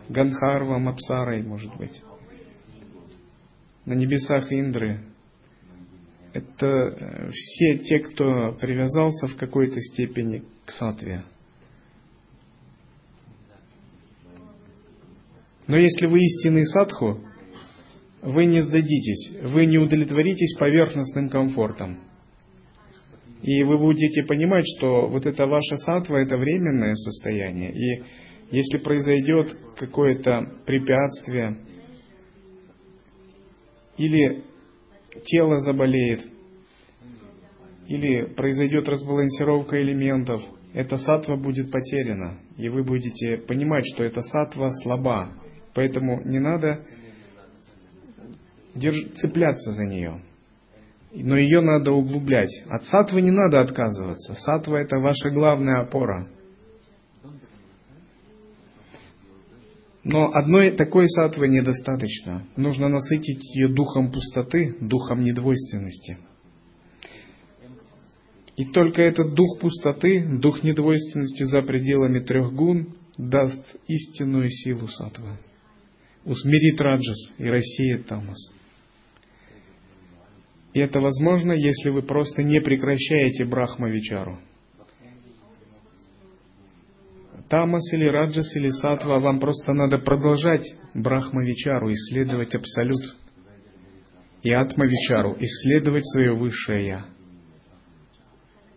[0.10, 2.02] Гандхарвом, Апсарой, может быть.
[3.86, 5.04] На небесах Индры.
[6.34, 11.24] Это э, все те, кто привязался в какой-то степени к сатве.
[15.66, 17.25] Но если вы истинный садху,
[18.26, 22.00] вы не сдадитесь, вы не удовлетворитесь поверхностным комфортом.
[23.44, 27.72] И вы будете понимать, что вот это ваше сатва– это временное состояние.
[27.72, 28.04] И
[28.50, 31.58] если произойдет какое-то препятствие,
[33.98, 34.44] или
[35.26, 36.26] тело заболеет,
[37.88, 40.42] или произойдет разбалансировка элементов,
[40.74, 45.32] эта сатва будет потеряна, и вы будете понимать, что эта сатва слаба,
[45.76, 46.84] поэтому не надо
[48.76, 49.14] держ...
[49.16, 50.22] цепляться за нее,
[51.14, 52.52] но ее надо углублять.
[52.70, 56.28] От сатвы не надо отказываться, сатва это ваша главная опора–
[60.06, 62.46] Но одной такой сатвы недостаточно.
[62.56, 66.20] Нужно насытить ее духом пустоты, духом недвойственности.
[68.56, 75.40] И только этот дух пустоты, дух недвойственности за пределами трех гун даст истинную силу сатвы.
[76.24, 78.38] Усмирит раджас и рассеет тамас.
[80.76, 84.40] И это возможно, если вы просто не прекращаете брахма-вичару.
[87.48, 93.16] Тамас или Раджас или Сатва, вам просто надо продолжать Брахмавичару, исследовать Абсолют.
[94.44, 97.06] И Атмавичару, исследовать свое Высшее Я.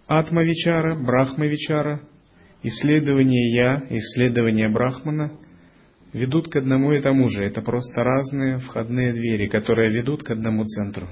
[0.07, 2.03] Атмавичара, Брахмавичара,
[2.63, 5.33] исследование Я, исследование Брахмана
[6.13, 7.45] ведут к одному и тому же.
[7.45, 11.09] Это просто разные входные двери, которые ведут к одному центру.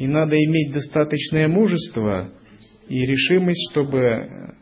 [0.00, 2.32] И надо иметь достаточное мужество
[2.88, 4.56] и решимость, чтобы,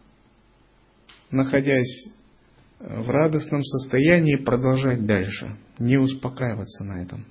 [1.30, 2.08] находясь
[2.80, 7.24] в радостном состоянии, продолжать дальше, не успокаиваться на этом.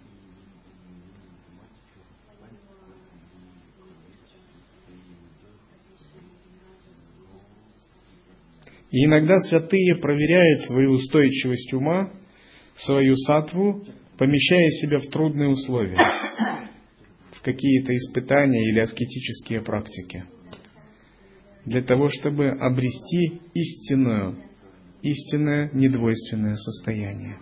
[8.90, 12.14] И иногда святые проверяют свою устойчивость ума,
[12.78, 13.86] свою сатву,
[14.18, 15.98] помещая себя в трудные условия,
[17.38, 20.26] в какие-то испытания или аскетические практики
[21.68, 24.38] для того, чтобы обрести истинную,
[25.02, 27.38] истинное недвойственное состояние.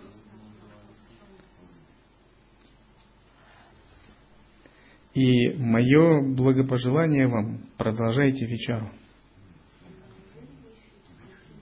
[5.13, 8.91] И мое благопожелание вам, продолжайте вечеру.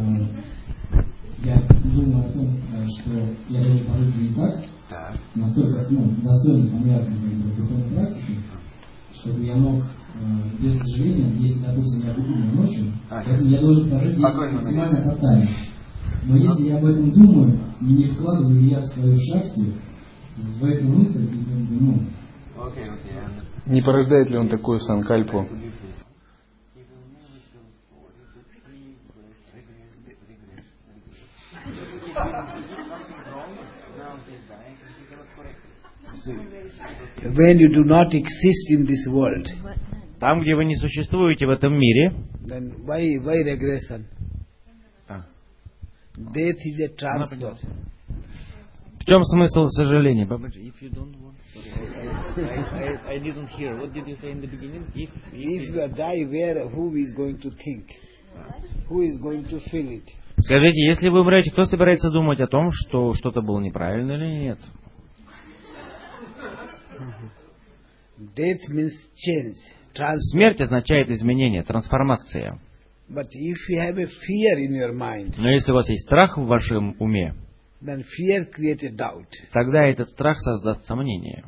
[1.45, 3.11] Я думаю о том, э, что
[3.51, 8.39] я должен пожить не так, настолько ну, достойно понятно бы, духовной практики,
[9.21, 10.27] чтобы я мог э,
[10.61, 15.49] без сожаления, если, допустим, я куплю ночью, А, я должен прожить максимально тотально.
[16.25, 19.73] Но если я об этом думаю, не вкладываю я свою шахти
[20.37, 22.01] в эту мысль, и, как бы, ну.
[23.67, 25.47] Не порождает ли он такую санкальпу?
[37.25, 39.47] When you do not exist in this world,
[40.19, 42.13] Там, где вы не существуете в этом мире,
[42.45, 44.05] then why why regression?
[46.27, 46.33] А.
[46.33, 47.57] Death is a transfer.
[49.01, 50.27] в чем смысл сожаления?
[50.27, 51.35] Бабаджи, if you don't want...
[52.37, 53.75] I, I, I didn't hear.
[53.81, 54.87] What did you say in the beginning?
[54.95, 57.87] If, If you die, where who is going to think?
[58.89, 60.09] Who is going to feel it?
[60.37, 64.59] Скажите, если вы умрете, кто собирается думать о том, что что-то было неправильно или нет?
[68.37, 68.93] Death means
[69.27, 69.57] change.
[70.33, 72.61] Смерть означает изменение, трансформация.
[73.11, 76.37] But if you have a fear in your mind, Но если у вас есть страх
[76.37, 77.35] в вашем уме,
[77.83, 79.29] then fear creates doubt.
[79.53, 81.45] тогда этот страх создаст сомнение.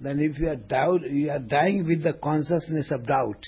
[0.00, 3.40] Then if you are doubt, you are dying with the consciousness of doubt.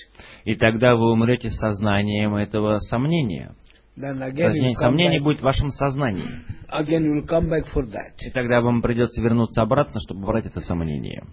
[0.45, 3.55] И тогда вы умрете с сознанием этого сомнения.
[3.95, 6.27] Then again Точнее, сомнение будет в вашем сознании.
[6.69, 8.15] again you will come back for that.
[8.25, 11.23] И тогда вам придется вернуться обратно, чтобы брать это сомнение.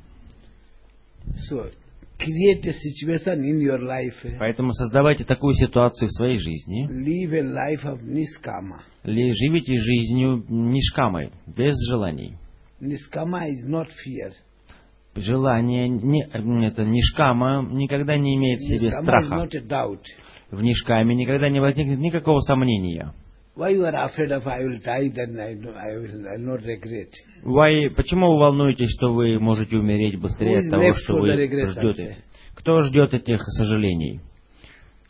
[1.50, 1.70] So
[2.20, 4.24] create a situation in your life.
[4.24, 6.86] eh, Поэтому создавайте такую ситуацию в своей жизни.
[6.88, 8.82] Live a life of niskama.
[9.04, 12.36] Живите жизнью нишкамой, без желаний.
[12.80, 14.32] Niskama is not fear.
[15.16, 16.22] Желание, не,
[16.66, 19.48] это нишкама никогда не имеет в себе страха.
[20.50, 23.12] В нишкаме никогда не возникнет никакого сомнения.
[23.56, 27.12] Why you are afraid of I will die, then I, I will I not regret.
[27.44, 32.18] Why, почему вы волнуетесь, что вы можете умереть быстрее от того, что вы ждете?
[32.54, 34.20] Кто ждет этих сожалений?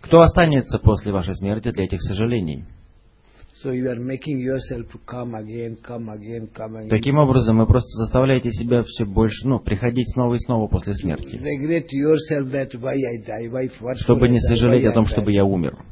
[0.01, 2.64] Кто останется после вашей смерти для этих сожалений?
[3.62, 6.88] So you are making yourself come again, come again, come again.
[6.88, 11.36] Таким образом, вы просто заставляете себя все больше, ну, приходить снова и снова после смерти,
[11.36, 15.76] that why I die, why чтобы не сожалеть о том, чтобы я умер.
[15.76, 15.88] Death is a total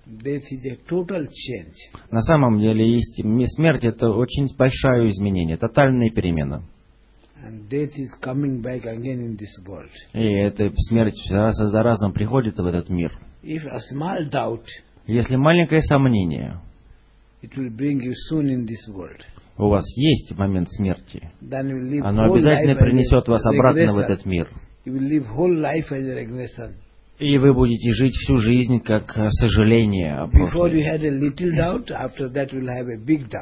[2.11, 5.57] На самом деле, есть, смерть это очень большое изменение,
[9.37, 9.89] this world.
[10.13, 13.11] И эта смерть раз за разом приходит в этот мир.
[15.07, 16.59] Если маленькое сомнение
[19.57, 24.49] у вас есть момент смерти, оно обязательно принесет вас обратно в этот мир.
[27.21, 30.49] И вы будете жить всю жизнь как э, сожаление о прошлом.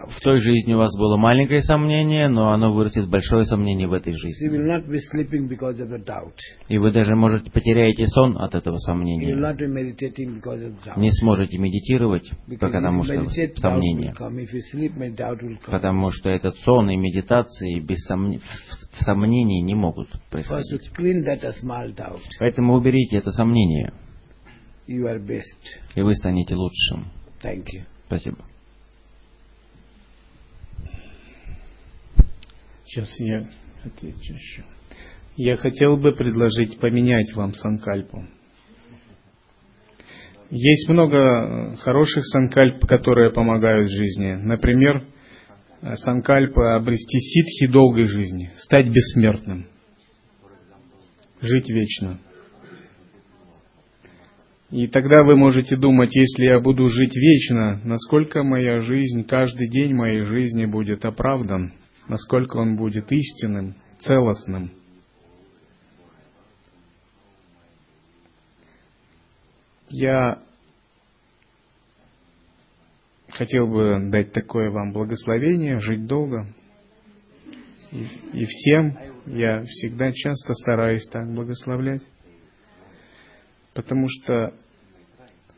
[0.10, 4.12] В той жизни у вас было маленькое сомнение, но оно вырастет большое сомнение в этой
[4.14, 4.50] жизни.
[6.68, 9.34] И вы даже, можете, потеряете сон от этого сомнения.
[10.98, 12.30] Не сможете медитировать,
[12.82, 13.14] потому что
[13.62, 14.14] сомнение.
[15.72, 20.92] Потому что этот сон и медитации без сомне- в сомнении не могут происходить.
[22.40, 23.69] Поэтому уберите это сомнение,
[24.88, 25.60] you are best.
[25.96, 27.12] и вы станете лучшим.
[27.42, 27.84] Thank you.
[28.08, 28.38] Спасибо.
[32.86, 33.48] Сейчас я
[33.84, 34.66] отвечу еще.
[35.38, 38.26] Я хотел бы предложить поменять вам санкальпу.
[40.50, 44.34] Есть много э, хороших санкальп, которые помогают жизни.
[44.34, 45.04] Например,
[45.82, 49.68] э, санкальпа обрести ситхи долгой жизни, стать бессмертным,
[51.42, 52.20] жить вечно.
[54.72, 59.96] И тогда вы можете думать, если я буду жить вечно, насколько моя жизнь, каждый день
[59.96, 61.74] моей жизни будет оправдан,
[62.08, 64.72] насколько он будет истинным, целостным.
[69.90, 70.44] Я
[73.30, 76.46] хотел бы дать такое вам благословение, жить долго.
[77.92, 78.96] И, и всем
[79.26, 82.04] я всегда часто стараюсь так благословлять.
[83.80, 84.54] Потому что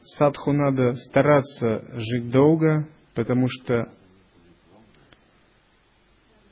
[0.03, 3.91] садху надо стараться жить долго, потому что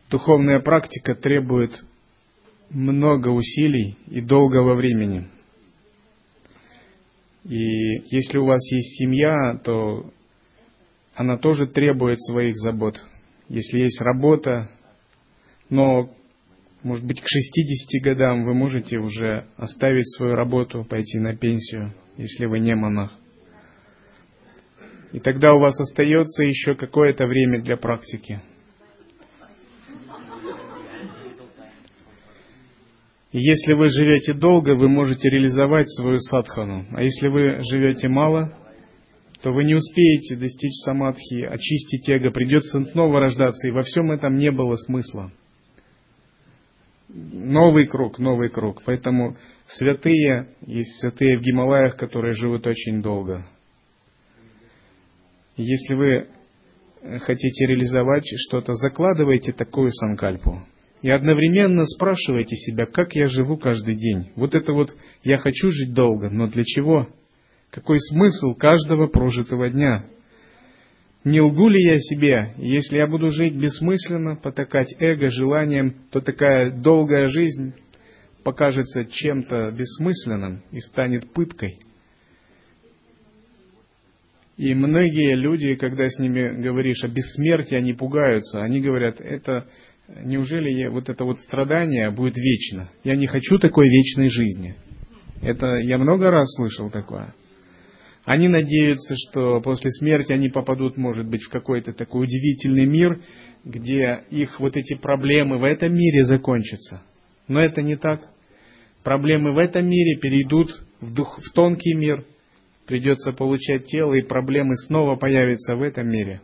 [0.10, 1.86] духовная практика требует
[2.72, 5.30] много усилий и долгого времени.
[7.44, 10.12] И если у вас есть семья, то
[11.14, 13.00] она тоже требует своих забот.
[13.48, 14.72] Если есть работа,
[15.70, 16.10] но,
[16.84, 22.46] может быть, к 60 годам вы можете уже оставить свою работу, пойти на пенсию, если
[22.46, 23.12] вы не монах.
[25.12, 28.42] И тогда у вас остается еще какое-то время для практики.
[33.32, 36.88] И если вы живете долго, вы можете реализовать свою садхану.
[36.92, 38.56] А если вы живете мало,
[39.42, 44.38] то вы не успеете достичь самадхи, очистить эго, придется снова рождаться, и во всем этом
[44.38, 45.32] не было смысла.
[47.10, 48.84] Новый круг, новый круг.
[48.86, 49.36] Поэтому
[49.66, 53.46] святые, есть святые в Гималаях, которые живут очень долго.
[55.58, 56.28] Если вы
[57.20, 60.62] хотите реализовать что-то, закладывайте такую санкальпу.
[61.02, 64.32] И одновременно спрашивайте себя, как я живу каждый день.
[64.36, 67.08] Вот это вот я хочу жить долго, но для чего?
[67.72, 70.06] Какой смысл каждого прожитого дня?
[71.26, 72.54] Не лгу ли я себе?
[72.58, 77.74] Если я буду жить бессмысленно, потакать эго, желанием, то такая долгая жизнь
[78.44, 81.80] покажется чем-то бессмысленным и станет пыткой.
[84.56, 88.62] И многие люди, когда с ними говоришь о бессмертии, они пугаются.
[88.62, 89.68] Они говорят, это
[90.24, 92.90] неужели я, вот это вот страдание будет вечно?
[93.04, 94.76] Я не хочу такой вечной жизни.
[95.42, 97.34] Это я много раз слышал такое.
[98.30, 103.24] Они надеются, что после смерти они попадут, может быть, в какой-то такой удивительный мир,
[103.66, 107.02] где их вот эти проблемы в этом мире закончатся.
[107.48, 108.22] Но это не так.
[109.04, 110.70] Проблемы в этом мире перейдут
[111.02, 112.24] в, дух, в тонкий мир,
[112.86, 116.40] придется получать тело, и проблемы снова появятся в этом мире.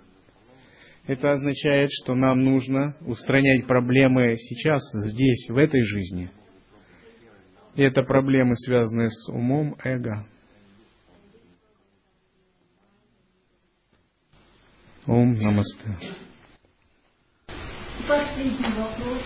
[1.06, 6.32] Это означает, что нам нужно устранять проблемы сейчас, здесь, в этой жизни.
[7.76, 10.26] И это проблемы, связанные с умом, эго.
[15.08, 15.98] Ом намасте.
[18.08, 19.22] Последний вопрос.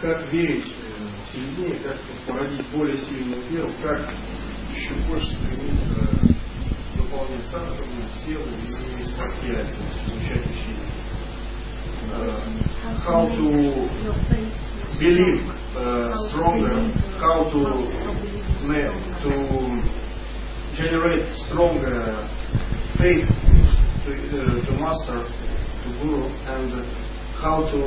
[0.00, 4.14] Как верить э, сильнее, как породить более сильную веру, как
[4.74, 6.08] еще больше стремиться
[6.96, 8.66] выполнять садхану, силу и
[9.18, 10.90] восприятие, изучать учение.
[12.12, 12.30] Uh,
[13.06, 13.38] how to
[14.98, 16.75] believe uh, stronger,
[17.19, 17.59] how to
[18.67, 19.31] make, to
[20.75, 22.27] generate stronger
[22.97, 23.27] faith
[24.05, 25.23] to, uh, to master,
[25.83, 26.71] to guru, and
[27.41, 27.79] how to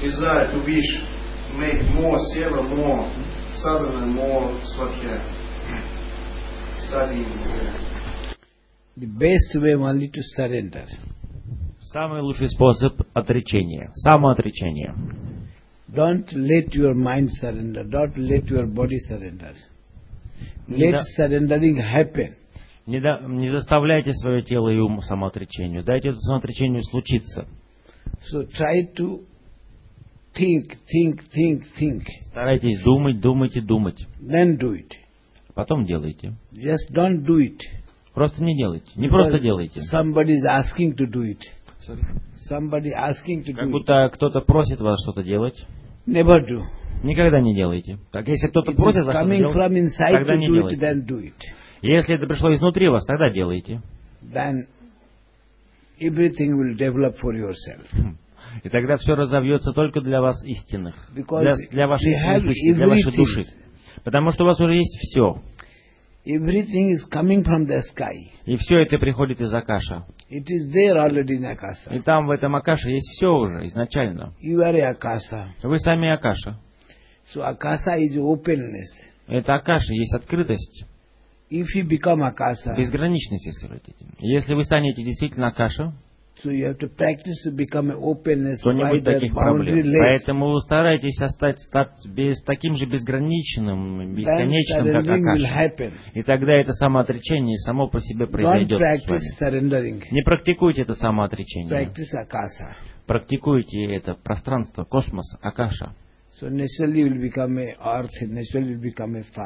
[0.00, 0.90] desire, to wish,
[1.56, 3.08] make more seva, more
[3.62, 5.20] sadhana, more swadhyaya,
[6.76, 7.26] studying.
[7.26, 7.94] uh,
[8.96, 10.86] The best way only to surrender.
[11.92, 13.90] Самый лучший способ отречения.
[13.94, 14.94] Самоотречение.
[15.93, 17.83] Don't let your mind surrender.
[17.83, 19.53] Don't let your body surrender.
[20.67, 21.01] Let Да.
[21.17, 22.35] surrendering happen.
[22.85, 25.83] Не, да- не заставляйте свое тело и ум самоотречению.
[25.83, 27.47] Дайте этому самоотречению случиться.
[28.33, 29.21] So try to
[30.35, 32.03] think, think, think, think.
[32.31, 33.97] Старайтесь думать, думать и думать.
[34.21, 34.91] Then do it.
[35.55, 36.33] Потом делайте.
[36.53, 37.59] Just don't do it.
[38.13, 38.91] Просто не делайте.
[38.95, 39.79] Не просто Because делайте.
[39.91, 41.41] Somebody is asking to do it.
[42.49, 43.71] Somebody asking to Как do it.
[43.71, 45.55] будто кто-то просит вас что-то делать.
[46.09, 46.61] Never do.
[47.03, 47.97] Никогда не делайте.
[48.11, 50.75] Так если кто-то просит вас что-то coming делать, from inside тогда не it, делайте.
[50.75, 51.33] then do it.
[51.81, 53.81] Если это пришло изнутри вас, тогда делайте.
[54.21, 54.67] Then
[55.99, 57.87] everything will develop for yourself.
[58.63, 60.95] И тогда все разовьется только для вас истинных.
[61.15, 63.43] Because Для, для вашей сущности, для вашей души.
[64.03, 65.41] Потому что у вас уже есть все.
[66.25, 68.29] Everything is coming from the sky.
[68.45, 70.05] И все это приходит из Акаша.
[70.29, 72.03] It is there already in И Akasa.
[72.03, 74.33] там в этом Акаше есть все уже изначально.
[74.41, 75.47] You are a Akasa.
[75.63, 76.59] Вы сами Акаша.
[77.33, 78.87] So Akasa is openness.
[79.27, 80.85] Это Акаша, есть открытость,
[81.51, 84.05] If you become Akasa, безграничность, если хотите.
[84.19, 85.93] Если вы станете действительно Акаша,
[86.43, 89.33] so you have to practice to become an openness то не by будет the таких
[89.33, 89.75] проблем.
[89.99, 95.47] Поэтому старайтесь стать, стать без, таким же безграничным, бесконечным, как Акаша.
[96.13, 98.79] И тогда это самоотречение само по себе произойдет.
[100.11, 101.69] Не практикуйте это самоотречение.
[103.07, 105.93] Практикуйте это пространство, космос, Акаша.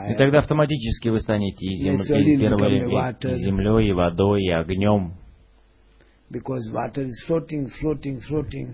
[0.10, 1.96] И тогда автоматически вы станете и, зем-
[2.34, 2.80] и первой-
[3.36, 5.14] землей, и водой, и огнем.
[6.34, 8.74] Because water is floating, floating, floating,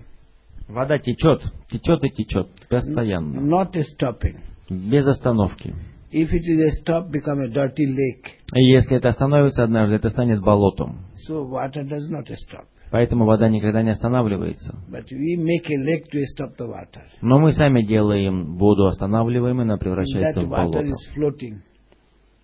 [0.68, 4.38] Вода течет, течет и течет, постоянно, not stopping.
[4.70, 5.74] без остановки.
[6.12, 8.38] If it is a stop, become a dirty lake.
[8.54, 11.06] И если это остановится однажды, это станет болотом.
[11.28, 12.64] So water does not stop.
[12.90, 14.74] Поэтому вода никогда не останавливается.
[14.90, 17.02] But we make a lake to stop the water.
[17.20, 20.84] Но мы сами делаем воду останавливаемой, она превращается в water болото.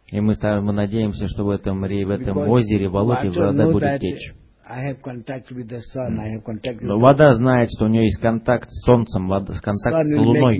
[0.09, 4.33] И мы, ста- мы надеемся, что в этом, в этом озере, болоте вода будет течь.
[4.69, 7.85] I have contact with the sun, I have contact with Но the вода знает, что
[7.85, 10.59] у нее есть контакт с солнцем, вода, sun контакт с луной.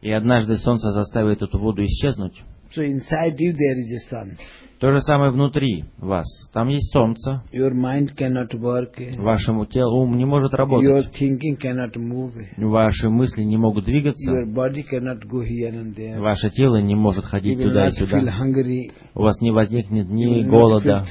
[0.00, 2.42] И однажды солнце заставит эту воду исчезнуть.
[2.76, 4.38] So inside you there is a sun.
[4.78, 6.26] То же самое внутри вас.
[6.52, 7.42] Там есть солнце.
[7.50, 8.94] Your mind cannot work.
[9.16, 11.18] Вашему телу ум не может Your работать.
[11.18, 12.34] thinking cannot move.
[12.58, 14.30] Ваши мысли не могут двигаться.
[14.30, 16.20] Your body cannot go here and there.
[16.20, 18.34] Ваше тело не может You ходить туда и not feel сюда.
[18.38, 18.92] hungry.
[19.14, 21.04] У вас не возникнет You ни feel голода,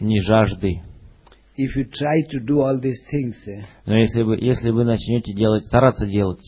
[0.00, 0.80] ни жажды.
[1.56, 3.34] If you try to do all these things,
[3.86, 6.40] Но если вы, если вы начнете делать, стараться делать,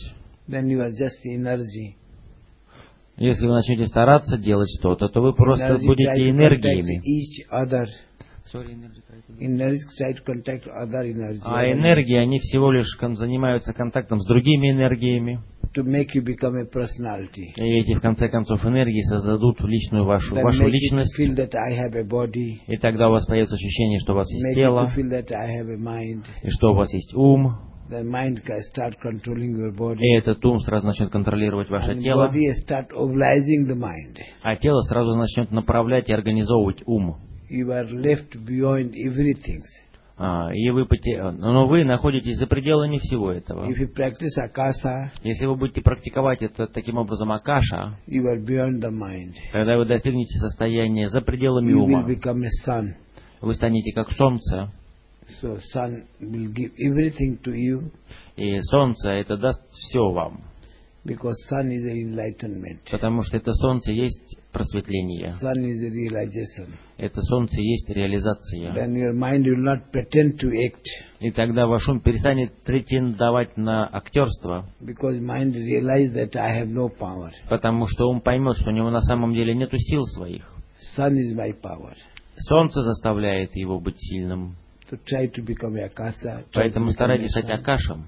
[0.49, 1.97] then you are just energy.
[3.21, 7.01] Если вы начнете стараться делать что-то, то вы просто Energy будете энергиями.
[11.45, 15.41] А энергии, они всего лишь занимаются контактом с другими энергиями.
[15.77, 17.53] To make you become a personality.
[17.57, 21.17] И эти, в конце концов, энергии создадут личную вашу, Then вашу личность.
[21.17, 22.57] feel that I have a body.
[22.67, 25.61] И тогда у вас появится ощущение, что у вас есть Make тело, feel that I
[25.61, 26.25] have a mind.
[26.43, 27.70] и что у вас есть ум.
[27.91, 29.99] The mind can start controlling your body.
[30.01, 32.31] И этот ум сразу начнет контролировать ваше тело,
[34.43, 37.17] а тело сразу начнет направлять и организовывать ум.
[37.51, 39.61] You are left beyond everything.
[40.23, 43.65] А, и вы поте- Но вы находитесь за пределами всего этого.
[43.67, 47.97] Если вы будете практиковать это таким образом акаша,
[49.51, 52.07] когда вы достигнете состояния за пределами ума,
[53.41, 54.71] вы станете как солнце,
[55.41, 57.91] So sun will give everything to you
[58.37, 60.41] и солнце это даст все вам,
[61.05, 62.81] because sun is enlightenment.
[62.91, 66.69] потому что это солнце есть просветление, Sun is realization.
[66.99, 68.73] это солнце есть реализация.
[68.73, 70.85] Then your mind will not pretend to act
[71.21, 76.89] И тогда ваш ум перестанет претендовать на актерство, because mind realize that I have no
[76.99, 77.31] power.
[77.49, 80.43] потому что ум поймет, что у него на самом деле нету сил своих.
[80.97, 81.95] Sun is my power.
[82.39, 84.57] Солнце заставляет его быть сильным.
[84.91, 86.13] To try to become a akasa.
[86.23, 88.07] try to Поэтому старайтесь стать акашем.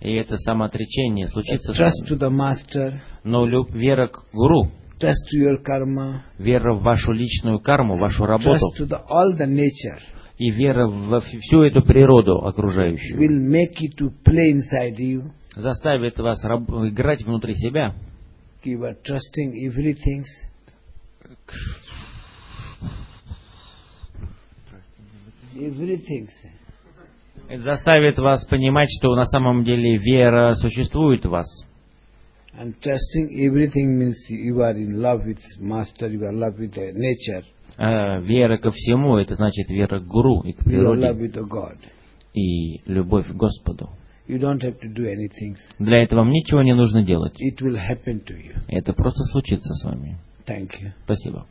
[0.00, 2.94] И это самоотречение случится Trust to the master.
[3.22, 6.22] Но люб- вера к гуру, Trust to your karma.
[6.38, 10.00] вера в вашу личную карму, вашу работу Trust to the all the nature
[10.38, 15.30] и вера во вс- всю эту природу окружающую will make you to play inside you.
[15.54, 17.94] заставит вас играть внутри себя.
[18.64, 20.24] You are trusting everything.
[27.48, 31.46] Это заставит вас понимать, что на самом деле вера существует в вас.
[32.58, 36.74] And trusting everything means you are in love with master, you are in love with
[36.74, 37.44] the nature,
[37.76, 41.14] А вера ко всему, это значит вера к гуру и к you are in love
[41.14, 41.78] природе with the God.
[42.34, 43.90] и любовь к Господу.
[44.28, 45.56] You don't have to do anything.
[45.78, 47.34] Для этого вам ничего не нужно делать.
[47.40, 48.54] It will happen to you.
[48.68, 50.18] Это просто случится с вами.
[50.46, 50.92] Thank you.
[51.04, 51.46] Спасибо.